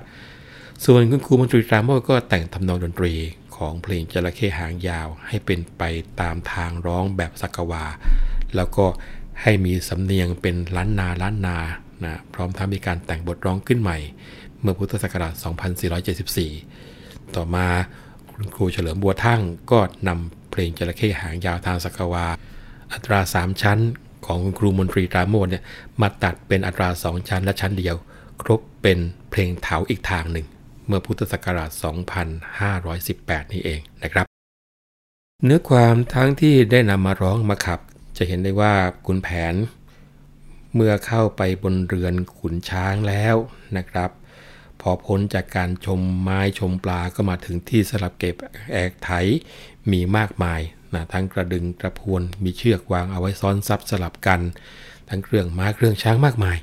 [0.85, 3.13] ส่วนคุณครูมนตรีตรามโมก็แต่งทำนองดนตรี
[3.55, 5.83] ของเพลงจระเข้หางยาวให้เป็นไป
[6.21, 7.85] ตามทางร้องแบบสักกวา
[8.55, 8.85] แล้วก็
[9.41, 11.57] ให้มีสำเนียงเป็นล้านนาล้านนา
[12.03, 13.97] นะพร้อมทั้งมีการแต่งบทร้องขึ้นใหม่
[14.61, 15.33] เมื่อพุทธศักราช
[16.53, 17.67] 2474 ต่อมา
[18.31, 22.25] คุณครูเฉลิมบัวทั่งก็นำเพลงจระเข้หางยาวทางสักกวา
[22.93, 23.79] อัตรา 3 ชั้น
[24.25, 25.63] ของคุณครูมนตรีตราโมดเนี่ย
[26.01, 27.95] มาตัดเป็นอัตรา 2 ชั้นและชั้นเดียว
[28.41, 28.99] ครบเป็น
[29.31, 30.45] เพลงเถาอีกทางหนึ่ง
[30.87, 31.69] เมื่อพุทธศักราช
[32.61, 34.25] 2518 นี่เองนะครับ
[35.45, 37.79] เนื้อความทั้งที่ได้นำมาร้องมาขับ
[38.17, 38.73] จะเห็นได้ว่า
[39.05, 39.55] ขุนแผน
[40.75, 43.35] เมื่อเข้าไปบนเรือนขุนช้างแล้ว
[43.77, 44.11] นะครับ
[44.81, 48.35] พอพ้นจากการชมไม้ชมปลาก็มาถึงที่สลับเก็บ
[48.71, 49.09] แอกไถ
[49.91, 50.61] มีมากมาย
[50.93, 54.41] นะทั้งกระดึงกระพวนมีเชือกวางเอาไว้ซ้อนซับสลับกัน
[55.09, 56.57] ทั้งเครื่องม้าเครื่องช้างมากมาย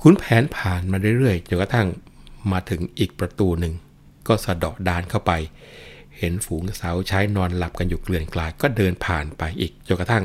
[0.00, 1.88] ขุนแผนผ่านมาเรื่อยๆจนกระทั่ง
[2.52, 3.74] มาถึงอีกประตูหนึ่ง
[4.28, 5.32] ก็สะดาะดานเข้าไป
[6.18, 10.24] เห็นฝูงสาวใช้นอนหลับกันอยู่เกลื่อนกลาดก็เดินผ่านไปอีกจนกระทั่ง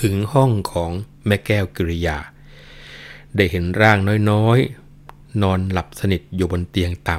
[0.00, 0.90] ถึงห้องของ
[1.26, 2.18] แม่แก้วกิริยา
[3.36, 3.98] ได้เห็นร่าง
[4.30, 7.18] น้อยๆ นอนหลับสนิทอยู่บนเตียงต่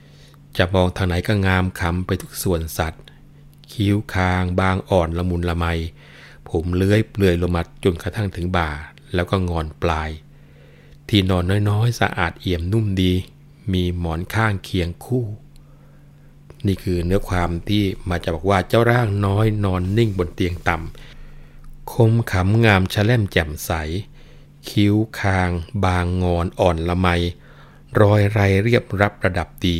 [0.00, 3.02] ำ จะมองทางไหนก็งามคำไปทุกส่วนสัตว์
[3.72, 5.66] คิ้วคางบางอ่อนละมุนละไม
[6.48, 8.70] ผมเลื้อยเปลือยลงมาจนกระทั่งถึงบ่า
[9.14, 10.10] แล้วก็งอนปลาย
[11.08, 13.12] ที่นอนน้อยๆ สะอาดเอี่ยมนุ่มดี
[13.72, 15.24] มีหมอนข้างเคียงคู่
[16.66, 21.09] นี่คือเนื้อความที่มาจะบอกว่าเจ้าร่างน้อยนอนนิ่งบนเตียงต่ำ
[21.92, 23.72] คมขำงามชะแล่มแจ่มใส
[24.68, 25.50] คิ้วคาง
[25.84, 27.08] บางงอนอ่อนละไม
[28.00, 29.78] รอยไรเรียบรับระดับดี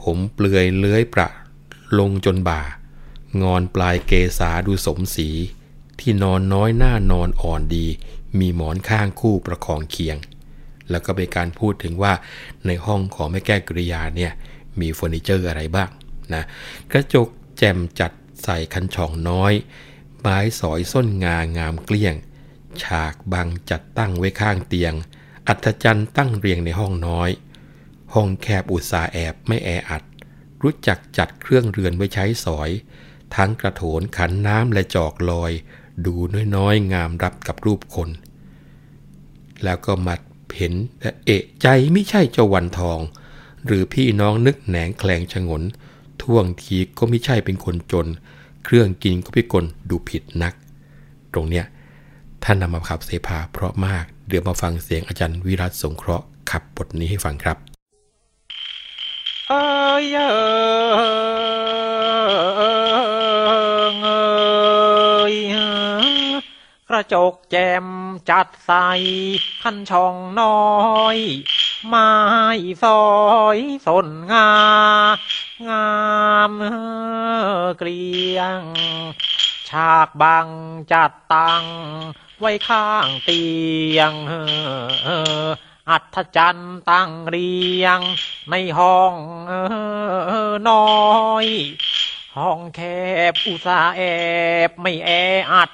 [0.00, 1.28] ผมเปลือยเลื้อยประ
[1.98, 2.62] ลงจนบ่า
[3.42, 5.28] งอนปลายเกษาดูสมสี
[6.00, 7.86] ที่นอนน้อยหน้านอนอ่อนดี
[8.38, 10.16] มีหมอนข้างคู่ประคองเคียง
[10.90, 12.12] แล้วก็เป็นการพูดถึงว่า
[12.66, 14.32] ในห้องของแม่แก้วกริยาเนี่ย
[14.80, 15.90] มีเฟอร์นิเจอร์อะไรบ้าง
[16.34, 16.42] นะ
[16.90, 17.28] กระจก
[17.58, 19.52] แจ่มจัดใส่คันช่องน้อย
[20.20, 22.14] ไม้สอยส้นงางามเกลี้ยง
[22.82, 24.94] ฉากบังจัดตั้งไว้ข้างเตียง
[25.48, 27.30] อัศจรรย์ตั้งเรียงในห้องน้อย
[28.14, 30.02] ห้องแคบอุตสาแอบไม่แออัด
[30.62, 32.70] รู้จักจัดเครื่องเรือนไว้ใช้สอย
[33.34, 35.52] ทั้งกระโถนขันน้ำและจอกลอย
[36.06, 36.14] ดู
[36.56, 38.08] น้อยๆงามรับกับรูปคน
[39.64, 40.14] แล้วก็มา
[40.56, 43.00] เห็นและเอะใจไม่ใช่เจ้าวันทอง
[43.66, 45.62] หรือพี่น้องนึกแหนงแคลงชงน
[46.22, 48.06] ท่วงทีก็ไม่ใช่เป็นคนจน
[48.64, 50.54] เครื่องกินก็พิกลดูผิดนัก
[51.32, 51.64] ตรงเนี้ย
[52.44, 57.56] ท่านนำมาขับเสภาเพราะมาก เดี๋ยวมาฟังเสียงอาจารย์วิรัตสงเคราะห์ขับบทนี้ให้ฟังครับ
[59.48, 59.62] เอ้
[60.02, 65.34] ยเอ้ย
[66.88, 67.86] กระจกแจม
[68.30, 68.72] จัดใส
[69.62, 70.60] ขั้นช่องน้อ
[71.16, 71.18] ย
[71.86, 72.10] ไม้
[72.82, 73.04] ซอ
[73.56, 74.50] ยสนงา
[75.68, 75.90] งา
[76.50, 76.52] ม
[77.78, 78.04] เกลี
[78.36, 78.60] ยง
[79.68, 80.48] ฉากบัง
[80.92, 81.64] จัดตัง
[82.38, 83.44] ไว้ข้างเตี
[83.96, 84.12] ยง
[85.90, 87.98] อัศจรรย์ตั้งเรียง
[88.50, 89.14] ในห้อง
[90.68, 90.90] น้อ
[91.44, 91.46] ย
[92.38, 92.80] ห้องแค
[93.32, 94.02] บอุตสาแอ
[94.68, 95.10] บไม่แอ
[95.52, 95.70] อัด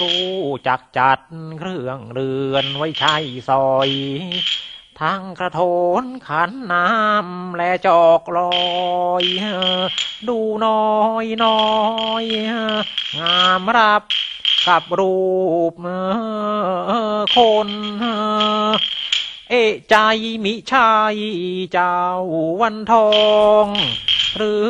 [0.00, 0.26] รู้
[0.66, 1.20] จักจัด
[1.58, 3.16] เครื่องเรือนไว้ใช้
[3.48, 3.90] ซอย
[5.00, 5.60] ทั้งกระโถ
[6.02, 8.54] นขันน้ำและจอกลอ
[9.22, 9.24] ย
[10.28, 11.64] ดูน้อยน้อ
[12.22, 12.24] ย
[13.18, 14.02] งามรับ
[14.68, 15.16] กับรู
[15.72, 15.74] ป
[17.36, 17.70] คน
[19.50, 19.54] เอ
[19.90, 19.96] ใจ
[20.44, 21.16] มิชาย
[21.72, 21.96] เจ้า
[22.60, 23.10] วันทอ
[23.64, 23.68] ง
[24.36, 24.68] หรือ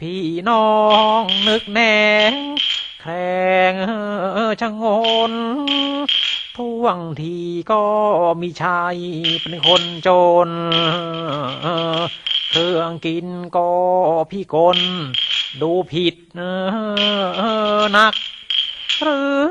[0.00, 0.70] พี่น้อ
[1.20, 1.80] งนึกแหน
[2.30, 2.32] ง
[3.00, 3.12] แคร
[3.72, 3.74] ง
[4.60, 4.84] ชะง
[5.30, 5.32] น
[6.56, 7.36] ท่วงที
[7.70, 7.82] ก็
[8.40, 8.94] มีชาย
[9.40, 10.08] เป็นคนจ
[10.46, 10.50] น
[12.50, 13.26] เครื่องกิน
[13.56, 13.70] ก็
[14.30, 14.78] พี่กล
[15.62, 16.14] ดูผิด
[17.96, 18.14] นัก
[19.02, 19.42] หรือ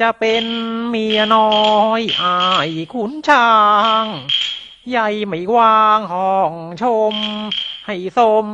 [0.00, 0.44] จะเป็น
[0.88, 1.56] เมียน้อ
[1.98, 2.38] ยอา
[2.68, 3.50] ยขุนช้า
[4.02, 4.04] ง
[4.90, 7.14] ใหญ่ไม่วางห้องชม
[7.90, 8.46] ให้สม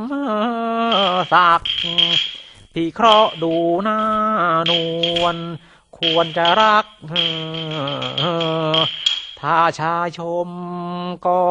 [1.33, 1.71] ศักดิ์
[2.73, 3.99] พี่เคราะห์ดูหน้า
[4.69, 4.71] น
[5.21, 5.37] วล
[5.97, 6.85] ควรจะรัก
[9.39, 10.49] ถ้าชายชม
[11.27, 11.41] ก็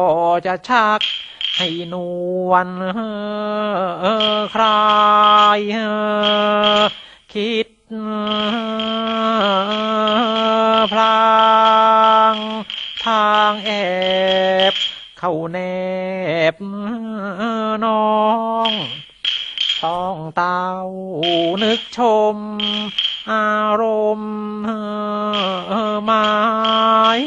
[0.45, 0.99] จะชัก
[1.57, 1.95] ให้น
[2.49, 2.67] วล
[4.53, 4.85] คลา
[5.57, 5.59] ย
[7.33, 7.67] คิด
[10.91, 11.25] พลา
[12.33, 12.35] ง
[13.05, 13.71] ทางแอ
[14.71, 14.73] บ
[15.19, 15.57] เข้าแน
[16.53, 16.55] บ
[17.85, 18.15] น้อ
[18.69, 18.71] ง
[19.83, 20.71] ต้องเต้า
[21.63, 21.99] นึกช
[22.35, 22.37] ม
[23.31, 23.51] อา
[23.81, 23.83] ร
[24.19, 24.33] มณ์
[26.05, 26.29] หมา
[27.19, 27.21] ย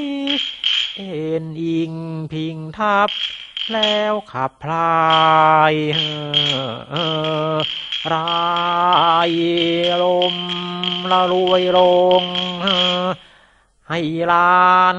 [0.96, 1.92] เอ็นอิง
[2.32, 3.10] พิงทับ
[3.72, 5.74] แล้วขับพลาย
[8.12, 9.30] ราย
[10.02, 10.36] ลม
[11.10, 11.80] ละรวยล
[12.20, 12.22] ง
[13.90, 14.98] ให้ลาน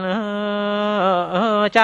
[1.73, 1.81] ใจ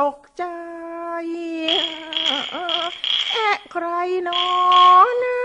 [0.00, 0.44] ตกใจ
[3.32, 3.86] แอะใคร
[4.28, 4.44] นอ
[5.22, 5.38] นา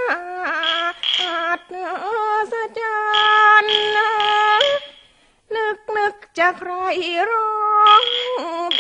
[1.22, 1.60] อาจ
[2.52, 2.98] สะจั
[3.64, 3.66] น
[5.56, 6.74] นึกนึกจะใคร
[7.30, 7.48] ร้
[7.82, 8.04] อง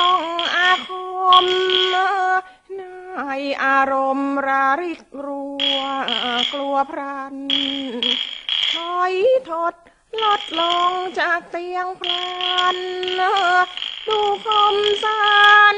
[0.01, 0.23] ต้อง
[0.55, 0.89] อาค
[1.43, 1.45] ม
[2.79, 5.45] นายอารมณ์ราริกรั
[5.75, 5.79] ว
[6.53, 7.35] กลัวพรัน
[8.73, 9.13] ถอย
[9.49, 9.75] ถด
[10.23, 12.77] ลดลงจากเตียงพลัน
[14.13, 15.23] ดูคมสั
[15.75, 15.77] น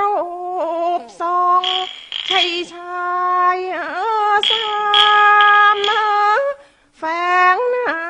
[0.00, 0.16] รู
[1.00, 1.62] ปทรง
[2.26, 2.42] ใช่
[2.72, 3.10] ชา
[3.56, 3.58] ย
[4.50, 4.68] สา
[5.76, 5.78] ม
[6.98, 7.02] แฝ
[7.54, 8.00] งหน้า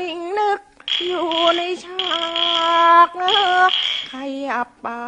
[0.00, 0.60] นิ่งนึก
[1.06, 2.18] อยู่ในฉา
[3.06, 3.08] ก
[4.10, 4.12] ข
[4.46, 5.02] ยับปา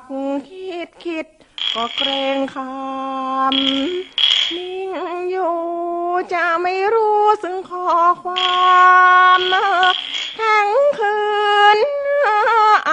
[0.00, 0.02] ก
[0.48, 1.26] คิดคิด
[1.74, 4.90] ก็เกรงคำนิ่ง
[5.30, 5.56] อยู่
[6.32, 7.86] จะไม่รู้ซึ่งข้อ
[8.24, 8.72] ควา
[9.38, 9.40] ม
[10.36, 10.68] แข็ง
[10.98, 11.41] คืนอ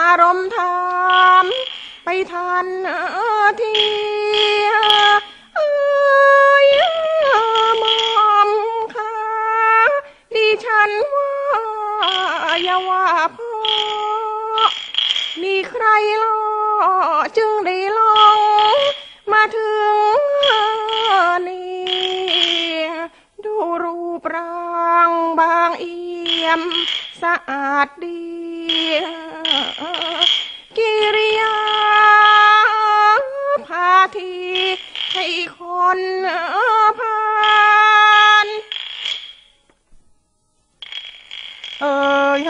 [0.10, 0.78] ารมณ์ถา
[1.44, 1.46] ม
[2.04, 2.68] ไปทัน
[3.62, 3.76] ที
[5.56, 5.70] เอ้
[6.66, 6.68] ย
[7.82, 8.50] มอม
[8.96, 9.16] ค่ะ
[10.36, 11.32] ดิฉันว่า
[12.64, 13.06] อย่าว่า
[13.36, 13.56] พ่อ
[15.42, 15.86] มีใคร
[16.24, 16.40] ล่อ
[17.38, 18.40] จึงได้ลอง
[19.32, 19.74] มาถึ
[20.14, 20.18] ง
[21.48, 22.84] นี่
[23.44, 26.62] ดูรูปร่างบางเอี่ยม
[27.22, 28.20] สะอาดดี
[30.78, 31.58] กิริยา
[33.68, 34.34] พาที
[35.14, 35.26] ให้
[35.58, 35.60] ค
[35.98, 36.00] น
[37.00, 37.20] ผา
[38.46, 38.48] น
[41.82, 41.98] เอ้
[42.40, 42.42] ย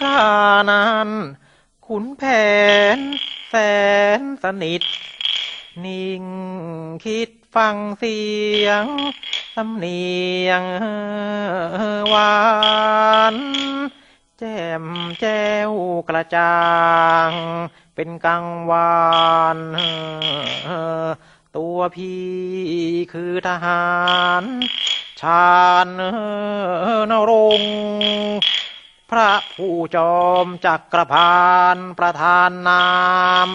[0.00, 0.22] ข้า
[0.70, 1.08] นั้น
[1.86, 2.22] ขุนแผ
[2.96, 2.98] น
[3.48, 3.54] แส
[4.18, 4.82] นสนิท
[5.84, 6.24] นิ่ง
[7.04, 8.20] คิดฟังเสี
[8.66, 8.84] ยง
[9.54, 10.04] สำเนี
[10.48, 10.62] ยง
[12.08, 12.34] หวา
[14.40, 14.84] แจ่ม
[15.20, 15.72] แจ้ว
[16.08, 16.56] กระจ่า
[17.28, 17.30] ง
[17.94, 19.04] เป็นกังวา
[19.56, 19.58] น
[21.56, 22.24] ตัวพี่
[23.12, 23.84] คือทหา
[24.42, 24.44] ร
[25.20, 25.54] ชา
[25.86, 25.88] ญ
[27.10, 27.62] นรง
[29.10, 31.20] พระผู้จอมจักรพร
[31.74, 32.86] รดิประธานนา
[33.48, 33.50] ม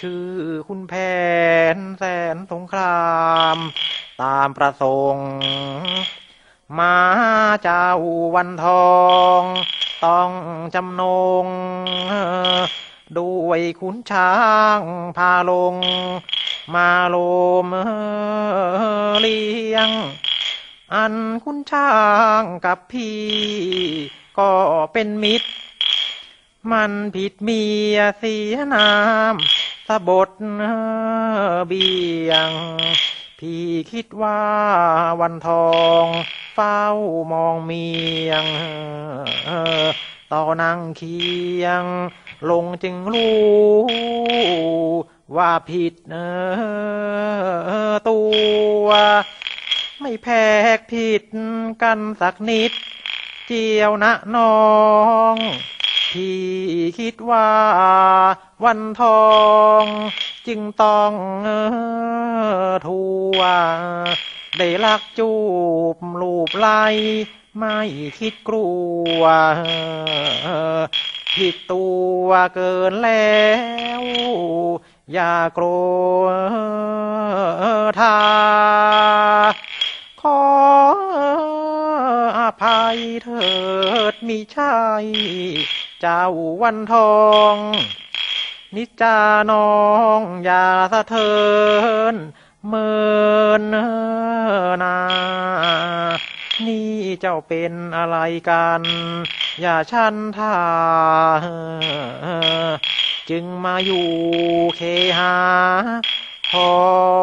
[0.00, 0.30] ชื่อ
[0.68, 0.94] คุณแผ
[1.74, 2.04] นแส
[2.34, 3.08] นสงครา
[3.54, 3.56] ม
[4.22, 5.30] ตามประสงค์
[6.78, 6.94] มา
[7.62, 7.86] เจ้า
[8.34, 8.92] วันทอ
[9.40, 9.42] ง
[10.04, 10.30] ต้อง
[10.74, 11.02] จำน
[11.44, 11.46] ง
[13.18, 14.32] ด้วยขุนช้า
[14.78, 14.80] ง
[15.16, 15.74] พาลง
[16.74, 17.16] มาโล
[17.64, 17.66] ม
[19.20, 19.90] เลี้ยง
[20.94, 21.14] อัน
[21.44, 21.92] คุณช้า
[22.40, 23.20] งกับพี่
[24.38, 24.50] ก็
[24.92, 25.48] เป็นมิตร
[26.72, 27.62] มันผิดเมี
[27.94, 28.90] ยเสียนา
[29.32, 29.34] ม
[29.88, 30.30] สะบด
[31.68, 31.88] เบี
[32.28, 32.50] ยง
[33.44, 34.40] พี่คิดว่า
[35.20, 36.06] วันทอง
[36.54, 36.82] เฝ้า
[37.32, 37.88] มองเมี
[38.28, 38.46] ยง
[40.32, 41.20] ต่อนั่งเคี
[41.62, 41.84] ยง
[42.50, 43.40] ลงจึงรู้
[45.36, 46.16] ว่าผิดเอ
[47.90, 48.20] อตั
[48.84, 48.86] ว
[50.00, 50.28] ไม่แพ
[50.76, 51.22] กผิด
[51.82, 52.72] กันสักนิด
[53.46, 54.58] เจียวนะน้อ
[55.34, 55.36] ง
[56.12, 56.40] พี่
[56.98, 57.50] คิดว่า
[58.64, 59.28] วันทอ
[59.82, 59.84] ง
[60.46, 61.12] จึงต้อง
[62.86, 63.02] ทั
[63.36, 63.38] ว
[64.58, 65.32] ได้ลักจู
[65.94, 66.68] บลูบไล
[67.58, 67.78] ไม่
[68.18, 68.68] คิดกลั
[69.18, 69.22] ว
[71.36, 71.86] ผิดตั
[72.24, 73.42] วเกินแล้
[74.00, 74.02] ว
[75.12, 75.66] อย่าโกร
[78.00, 78.20] ธา
[80.22, 80.42] ขอ
[82.38, 83.50] อภัยเถิ
[84.12, 84.76] ดมิใช่
[86.04, 86.24] เจ้า
[86.62, 87.18] วันทอ
[87.54, 87.56] ง
[88.76, 89.18] นิจา
[89.50, 89.72] น้อ
[90.18, 91.32] งอย่าสะเทิ
[92.12, 92.14] น
[92.66, 92.90] เมิ
[93.60, 93.62] น
[94.82, 94.98] นา
[96.66, 98.16] นี่เจ้าเป็นอะไร
[98.48, 98.82] กัน
[99.60, 100.56] อย่าชันท่า
[103.30, 104.08] จึงมาอยู่
[104.76, 104.80] เค
[105.18, 105.36] หา
[106.52, 106.80] ขอ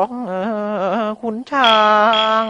[0.08, 0.10] ง
[1.22, 1.76] ขุนช้า
[2.42, 2.46] ง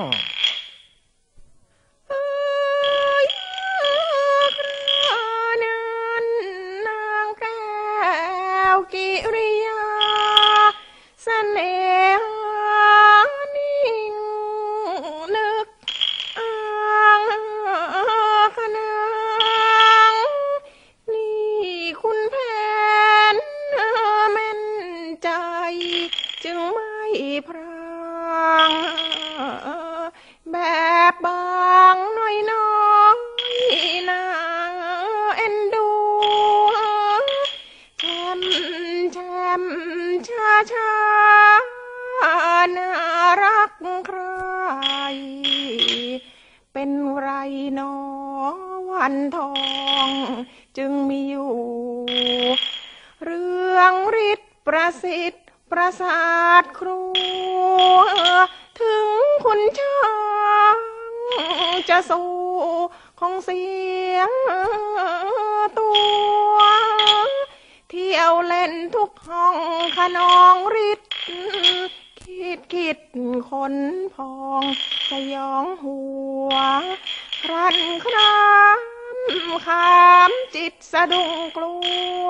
[44.06, 44.22] ใคร
[46.74, 47.30] เป็นไร
[47.80, 47.94] นอ
[48.92, 49.52] วันทอ
[50.08, 50.10] ง
[50.78, 51.54] จึงมีอยู่
[53.24, 53.94] เรื่อง
[54.30, 56.22] ฤทธิ์ประสิทธิ์ประสา
[56.62, 57.02] ทครู
[58.82, 59.08] ถึง
[59.46, 60.02] คุณช้า
[60.76, 60.78] ง
[61.90, 62.32] จะสู้
[63.20, 63.66] ของเสี
[64.16, 64.32] ยง
[65.80, 65.92] ตั
[66.54, 66.58] ว
[67.90, 69.56] เที่ยวเล่นทุกห้อง
[69.98, 70.56] ขนอง
[70.90, 71.12] ฤทธิ์
[72.28, 72.97] คิดคิด
[73.49, 73.75] คน
[74.15, 74.63] พอง
[75.09, 75.97] สยองหั
[76.49, 76.51] ว
[77.41, 78.45] ครันครา
[78.78, 78.80] ม
[79.65, 79.97] ขา
[80.30, 81.75] มจิตสะดุ้งกลั
[82.25, 82.30] ว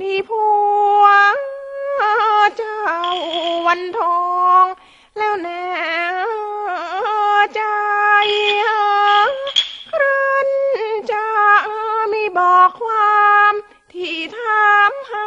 [0.00, 0.44] นี่ผั
[1.00, 1.04] ว
[2.56, 2.80] เจ้า
[3.66, 4.24] วันทอ
[4.62, 4.64] ง
[5.16, 5.66] แล้วแน่
[7.54, 7.62] ใจ
[9.92, 10.48] ครัน
[11.12, 11.26] จะ
[12.12, 13.52] มีบอกความ
[13.92, 15.12] ที่ถามห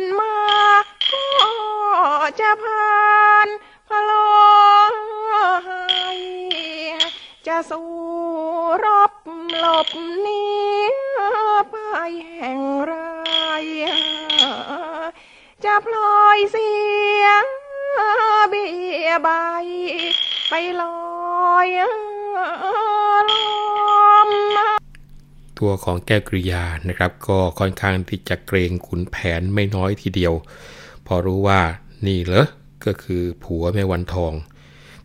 [0.00, 0.34] นมา
[1.12, 1.26] ก็
[2.40, 3.48] จะผ่าน
[3.88, 4.10] พะโล
[5.66, 5.84] ให้
[7.46, 7.90] จะสู้
[8.84, 9.12] รบ
[9.58, 9.88] หลบ
[10.20, 10.44] หนี
[11.70, 11.76] ไป
[12.36, 12.94] แห่งไร
[15.64, 16.72] จะพลอยเสี
[17.24, 17.44] ยง
[18.48, 18.66] เบี
[19.06, 19.28] ยใบ
[20.48, 23.65] ไปลอยลม
[25.58, 30.34] ตัวของแก้วกริยานะครับ ก็ค่อนข้างที่จะเกรงขุนแผนไม่น้อยทีเดียว
[31.06, 31.60] พอรู้ว่า
[32.06, 32.46] นี่เหรอ
[32.84, 34.32] ก็คือผัวแม่วันทอง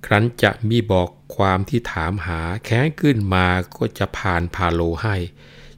[0.05, 3.47] ครั้นจะมีบอกความที่ถามหาแค้นขึ้นมา
[3.77, 5.15] ก็จะผ่านพาโลให้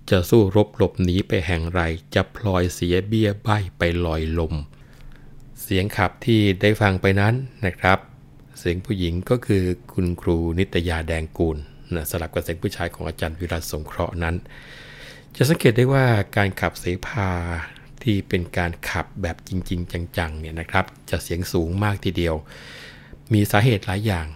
[0.10, 1.82] จะสู้รบหลบหนีไปแห่งไร
[2.16, 3.48] จะพลอยเสียเบี้ยใบ
[3.78, 4.54] ไปลอยลม
[5.62, 7.34] เสียงขับที่ได้ฟังไปนั้น
[7.66, 8.00] นะครับ
[8.60, 9.64] เสียงผู้หญิงก็คือ
[9.94, 11.58] คุณครูนิตยาแดงกูล
[11.96, 14.36] นะสลับกับเสียงผู้ชายของอาจารย์วิรัตสงเคราะห์นั้น
[15.36, 16.06] จะสังเกตได้ว่า
[16.38, 17.30] การขับเสพา
[18.04, 22.36] ที่เป็นการขับแบบจริง ๆ จังๆเนี่ยนะครับ จะเสียงสูงมากทีเดียว
[23.34, 24.28] มีสาเหตุหลายอย่าง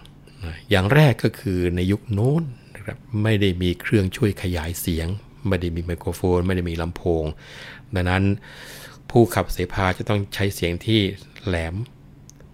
[0.44, 2.42] นะอย่างแรกก็คือในยุคโน้น
[2.74, 5.08] นะครับไม่ได้มีเครื่องช่วยขยายเสียง
[5.48, 7.24] ไม่ได้มีไมโครโฟน ไม่ได้มีลำโพง
[7.94, 8.24] ดังนั้น
[9.10, 11.00] ผู้ขับเสพาจะต้องใช้เสียงที่
[11.46, 11.74] แหลม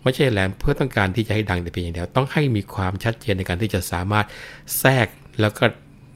[0.04, 4.26] ไม่ใช่แหลมเพื่อต้องการที่จะให้ดังแต่เพียงอย่างเดียวต้องให้มีความชัดเจนในการที่จะสามารถ
[4.78, 5.06] แทรก
[5.40, 5.64] แล้วก็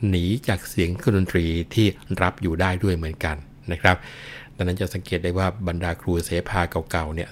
[0.09, 1.87] หนีจากเสียงเครื่องดนตรีที่
[2.23, 3.37] รับอยู่ได้ด้วยเหมือนกัน
[3.73, 3.97] นะครับ
[4.57, 6.61] ดังนั้นจะสังเกตได้ว่าบรรดาครูเสภา
[6.91, 7.31] เก่าๆเนี่ย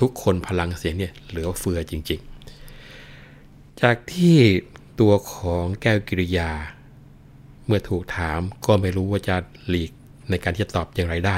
[0.00, 2.20] ทุกคนพลังเสียงเนี่ยเหลือเฟือจริง
[3.00, 4.38] ๆ จากที่
[5.00, 6.50] ตัวของแก้วกิริยา
[7.66, 9.36] เมื่อถูกถามก็ไม่รู้ว่าจะ
[9.68, 9.90] หลีก
[10.30, 11.36] ในการที่จะตอบอย่างไรได้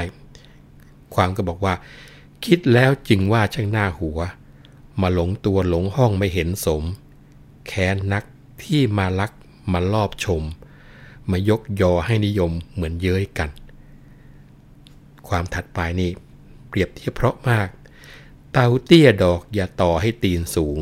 [1.14, 1.74] ความก็บอกว่า
[2.44, 4.20] คิดแล้วจึงว่าช่างหน้าหัว
[5.00, 6.82] มาหลงตัวหลงห้องไม่เห็นสม
[7.66, 8.24] แค้นนัก
[8.62, 9.32] ที่มาลัก
[9.72, 10.42] มาลอบชม
[11.30, 13.50] มายกยอให้นิยมเหมือนเย้ยกัน
[15.28, 16.10] ความถัดไปนี่
[16.68, 17.68] เปรียบเทียบเพราะมาก
[18.52, 20.78] เตาเตี้ยดอกอย่าต่อให้ตีนสูง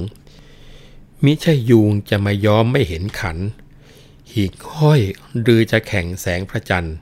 [1.24, 3.38] มิใช่ยุงจะมาย้อมไม่เห็นขัน
[4.32, 5.00] หีกห้อย
[5.40, 6.96] หรือจะแข่งแสงพระจันทร์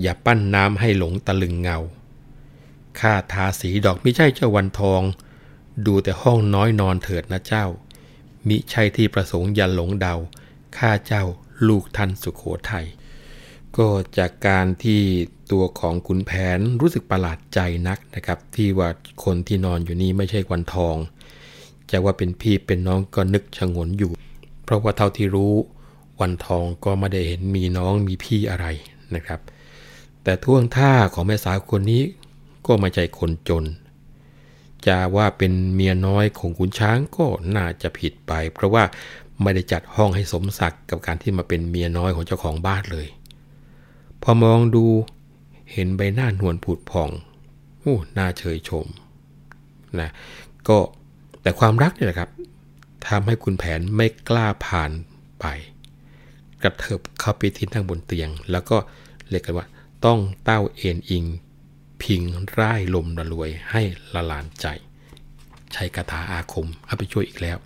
[0.00, 1.78] อย่าปั้นน้ำให้หลงตะลึงเงา
[3.00, 5.02] ข้าทาสีดอกมิใช่เจ้าวันทอง
[5.86, 7.66] ดูแต่ห้องน้อยนอนเถิดนะเจ้า
[8.48, 10.14] มิใช่ที่ประสงค์ย่าหลงเดา
[10.76, 11.24] ข้าเจ้า
[11.68, 12.86] ลูกท่านสุขโขทัย
[13.76, 13.88] ก็
[14.18, 15.00] จากการที่
[15.52, 18.88] ตัวของขุนแผนรู้สึกประหลาดใจนักนะครับ ที่ว่า
[19.24, 20.96] คนที่นอนอยู่นี่ไม่ใช่วันทอง
[21.90, 24.12] จะว่าเป็นพี่เป็นน้องก็นึกชงนอยู่
[24.64, 25.54] เพราะว่าเท่าที่รู้
[26.20, 28.66] วันทองก็ไม่ได้เห็นมีน้องมีพี่อะไร
[29.14, 29.40] นะครับ
[30.22, 32.02] แต่ท่วงท่าของแม่สาวคนนี้
[32.68, 33.64] ก็ไม่ใช่คนจน
[34.86, 38.84] จะว่าเป็นเมียน้อยของขุนช้างก็น่าจะผิดไป เพราะว่า
[39.42, 43.08] ไม่ได้จัดห้องให้สมศักดิ์กับการที่มาเป็นเมียน้อยของเจ้าของบ้านเลย
[44.22, 44.84] พอมองดู
[45.72, 47.10] เห็นใบหน้านวลผุดผ่อง
[47.80, 48.86] โอ้น่าเชยชม
[50.00, 50.10] นะ
[50.68, 50.78] ก็
[51.42, 52.30] แต่ความรักเนี่ยแหละครับ
[53.06, 54.90] ทำให้คุณแผนไม่กล้าผ่าน
[55.40, 55.44] ไป
[56.62, 58.76] กระเถิบเข้าไปที่นั่งบนเตียง แล้วก็
[59.28, 59.66] เรียกกันว่า
[60.04, 61.24] ต้องเต้าเอ็นอิง
[62.02, 62.22] พิง
[62.58, 63.82] ร่ายลมระรวยให้
[64.14, 64.66] ละลานใจ
[65.72, 67.58] ใช้คาถาอาคมเข้าไปช่วยอีกแล้ว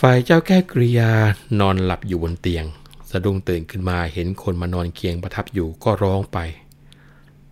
[0.00, 1.10] ฝ่ายเจ้าแก้กริยา
[1.60, 2.64] นอนหลับอยู่บนเตียง
[3.10, 6.38] สะดุ้งตื่นขึ้นมาเห็นคนมานอนเคียงประทับอยู่ก็ร้องไป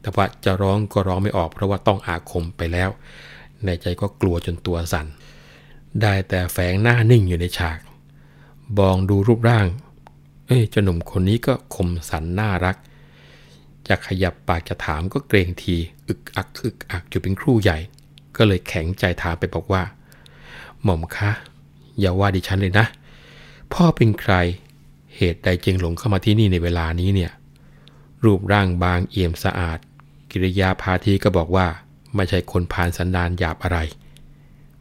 [0.00, 2.90] แต่ว่าจะร้องก็ร้องไม่ออกเพราะว่าต้องอาคมไปแล้ว
[3.64, 5.06] ในใจก็กลัวจนตัวสั่น
[6.02, 7.78] ได้แต่แฝงหน้านิ่งอยู่ในฉาก
[8.78, 9.66] บองดูรูปร่าง
[10.46, 12.76] เอ้ยเจ้าหนุ่มคนนี้ก็คมสันน่ารัก
[13.88, 15.76] จะขยับปากจะถามก็เกรงที
[16.08, 17.78] อึกอักอึกอักอยู่เป็นครู่ใหญ่
[18.36, 19.82] ก็เลยแข็งใจถามไปบอกว่า
[20.82, 21.30] หม่อมคะ
[21.98, 22.86] อย่าว่าดิฉันเลยนะ
[23.72, 24.34] พ่อเป็นใคร
[25.16, 27.32] เหตุใดจึงหลงเข้ามาที่นี่ในเวลานี้เนี่ย
[28.24, 29.78] รูปร่างบางเอี่ยมสะอาด
[30.30, 31.66] กิริยาพาทีก็บอกว่า
[32.14, 33.78] ไม่ใช่คนผ่านสันดานหยาบอะไร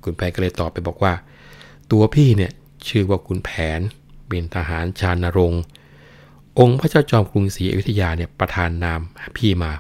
[0.04, 1.14] คุณแผนก็เลยตอบไปบอกว่า
[1.92, 2.52] ตัวพี่เนี่ย
[2.88, 3.80] ชื่อว่าคุณแผน
[4.28, 5.62] เป็นทหารชาญนรงค์
[6.60, 9.02] องค์พระเจ้าจอมกรุงศรีอยุธยาเนี่ยประทานนาม
[9.38, 9.72] พี่มา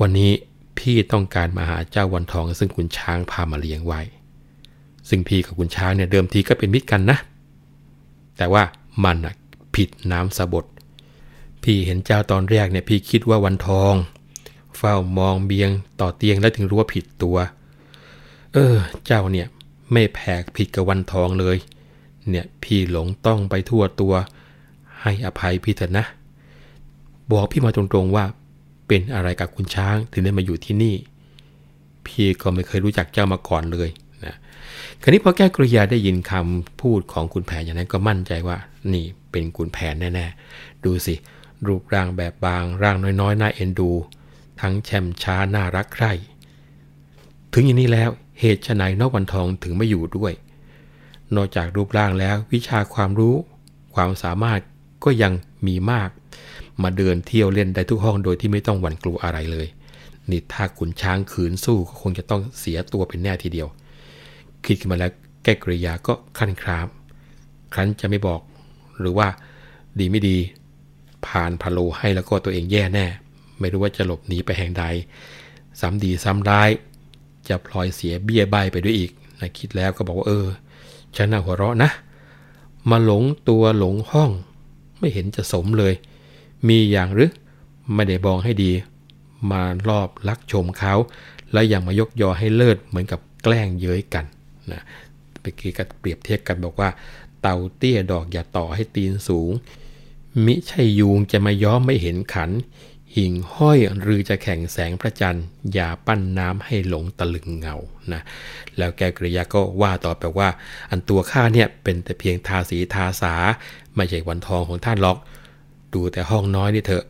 [0.00, 0.30] วันนี้
[0.78, 4.00] พี่ต้องการมาหาเจ้าวันทอง ซึ่งคุณช้างพามาเลี้ยงไว้
[5.08, 7.18] ซึ่งพี่กับคุณช้างเนี่ยเดิมทีก็เป็นมิตรกันนะ
[8.36, 8.62] แต่ว่า
[9.04, 9.34] มันอะ
[9.74, 10.64] ผิดน้ำสะบด
[11.62, 13.94] พี่เห็นเจ้าตอนแรกเนี่ยพี่คิดว่าวันทอง
[14.76, 15.70] เฝ้ามองเบียง
[16.00, 17.36] ต่อเตียงแล้วถึงรู้ว่าผิดตัว
[18.52, 18.76] เออ
[19.06, 19.46] เจ้าเนี่ย
[19.92, 21.56] ไม่แผกผิดกับวันทองเลย
[22.28, 24.14] เนี่ยพี่หลงต้องไปทั่วตัว
[25.02, 26.06] ให้อภัยพี่เถอะนะ
[27.32, 28.24] บอกพี่มาตรงๆว่า
[28.86, 30.94] เป็นอะไรกับคุณช้างถึงได้มาอยู่ที่นี่
[32.06, 33.88] พี่ก็ไม่เคยรู้จักเจ้ามาก่อนเลย
[34.24, 34.34] นะ
[35.02, 38.56] คราวนี้พอแก้วกริยาได้ยินคำพูดของคุณแผนอย่างนั้นก็มั่นใจว่า
[38.92, 41.14] นี่เป็นคุณแผนแน่ๆ ดูสิ
[41.66, 43.90] รูปร่างแบบบาง ร่างน้อยๆ น่าเอ็นดู
[44.60, 46.12] ทั้งแช่มช้าน่ารักใคร่
[47.52, 50.32] ถึงอย่างนี้แล้วเหตุไฉนนอกวันทองถึงไม่อยู่ด้วย
[51.34, 53.34] นอกจากรูปร่างแล้ววิชาความรู้
[53.94, 54.60] ความสามารถ
[55.04, 55.32] ก็ยัง
[55.66, 56.10] มีมาก
[56.82, 59.66] มาเดินเที่ยวเล่นได้ทุกห้องโดยที่ไม่ต้องหวั่นกลัวอะไรเลย
[60.30, 63.68] นี่ถ้าขุนช้างขืนสู้ก็คงจะต้องเสียตัวเป็นแน่ทีเดียว
[64.64, 65.12] คิดขึ้นมาแล้ว
[65.44, 66.86] แก้กริยาก็ขั้นคราม
[67.72, 68.40] ครั้นจะไม่บอก
[69.00, 69.28] หรือว่า
[69.98, 70.36] ดีไม่ดี
[71.26, 73.06] ผ่านพะโลให้แล้วก็ตัวเองแย่แน่
[73.60, 74.84] ไม่รู้ว่าจะหลบหนีไปแห่งใด
[75.80, 76.70] ซ้ำดีซ้ำร้าย
[77.48, 80.46] จะพลอยเสียเบี้ยใบไปด้วยอีกนะคิดแล้วก็บอกว่าเออ
[81.16, 81.90] ฉันน่าหัวเราะนะ
[82.90, 84.30] มาหลงตัวหลงห้อง
[85.00, 85.94] ไม่เห็นจะสมเลย
[86.68, 87.30] มีอย่างหรือ
[87.94, 88.72] ไม่ได้บองให้ดี
[89.50, 90.94] มารอบลักชมเขา
[91.52, 94.24] แล้วยังมายกยอให้เลิศเหมือนกับแกล้งเย้ยกัน
[94.72, 94.82] นะ
[95.40, 96.90] ไปกี้ก็เปรียบเทียบกันบอกว่า
[97.40, 99.50] เต่าเตี้ยดอกอย่าต่อให้ตีนสูง
[100.44, 102.50] มิใช่ยุงจะมาย้อมไม่เห็นขัน
[103.16, 107.76] หิ่งห้อยหรือจะแข่งแสงพระจันทร์ อย่าปั้นน้ำให้หลงตะลึงเงา
[108.12, 108.22] นะ
[108.76, 110.48] แล้วแกกริยาก็ว่าต่อไปว่า
[110.90, 113.34] อันตัวข้าเนี่ยเป็นแต่เพียงทาสีทาสา
[113.96, 115.18] ไม่ใช่วันทองของท่านหรอก
[115.94, 117.04] ดูแต่ห้องน้อยนี่เถอะ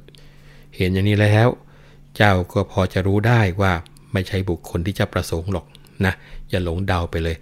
[0.76, 1.48] เห็นอย่างนี้แล้ว
[2.16, 3.72] เจ้าก็พอจะรู้ได้ว่า
[4.12, 5.66] ไม่ใช่บุคคลที่จะประสงค์หรอก
[6.04, 6.14] นะ
[6.48, 7.36] อย่าหลงเดาไปเลย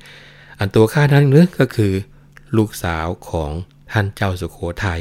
[0.58, 1.92] อันตัวข้านั้นนื้อก็คือ
[2.56, 3.50] ลูกสาวของ
[3.92, 5.00] ท่านเจ้าสุโขทยัย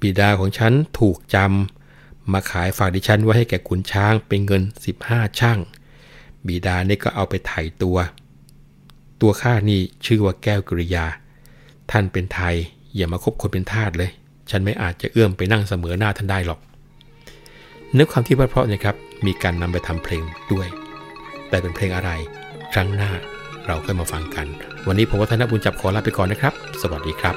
[0.00, 4.62] บิดาของฉันถูกจำมาขายฝากดิฉันไว้ให้แก่ขุนช้างเป็นเงิน
[5.00, 5.58] 15 ช่าง
[6.46, 7.98] บิดานี่ก็เอาไปไถ่ตัว
[9.20, 11.06] ตัวข้านี่ชื่อว่าแก้วกริยา
[11.90, 12.56] ท่านเป็นไทย
[12.96, 14.10] อย่ามาคบคนเป็นทาสเลย
[14.50, 16.60] ฉันไม่อาจจะเอื้อมไปนั่งเสมอหน้าท่านได้หรอก
[17.92, 20.22] เนื้อความที่เพราะๆนะครับ มีการนำไปทำเพลง
[20.52, 20.66] ด้วย
[21.48, 22.10] แต่เป็นเพลงอะไร
[22.72, 23.10] ครั้งหน้า
[23.66, 24.46] เราค่อยมาฟังกัน
[24.86, 27.34] วันนี้ผมวัฒนบุญจับขอลาไปก่อนนะครับ สวัสดีครับ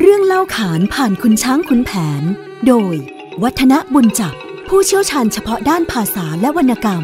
[0.00, 1.90] เรื่องเล่าขานผ่านคุณช้างคุณแผ
[2.20, 2.22] น
[2.66, 2.94] โดย
[3.42, 4.36] วัฒนบุญจับ
[4.68, 7.02] ผู้เชี่ยวชาญเฉพาะด้านภาษาและวรรณกรรม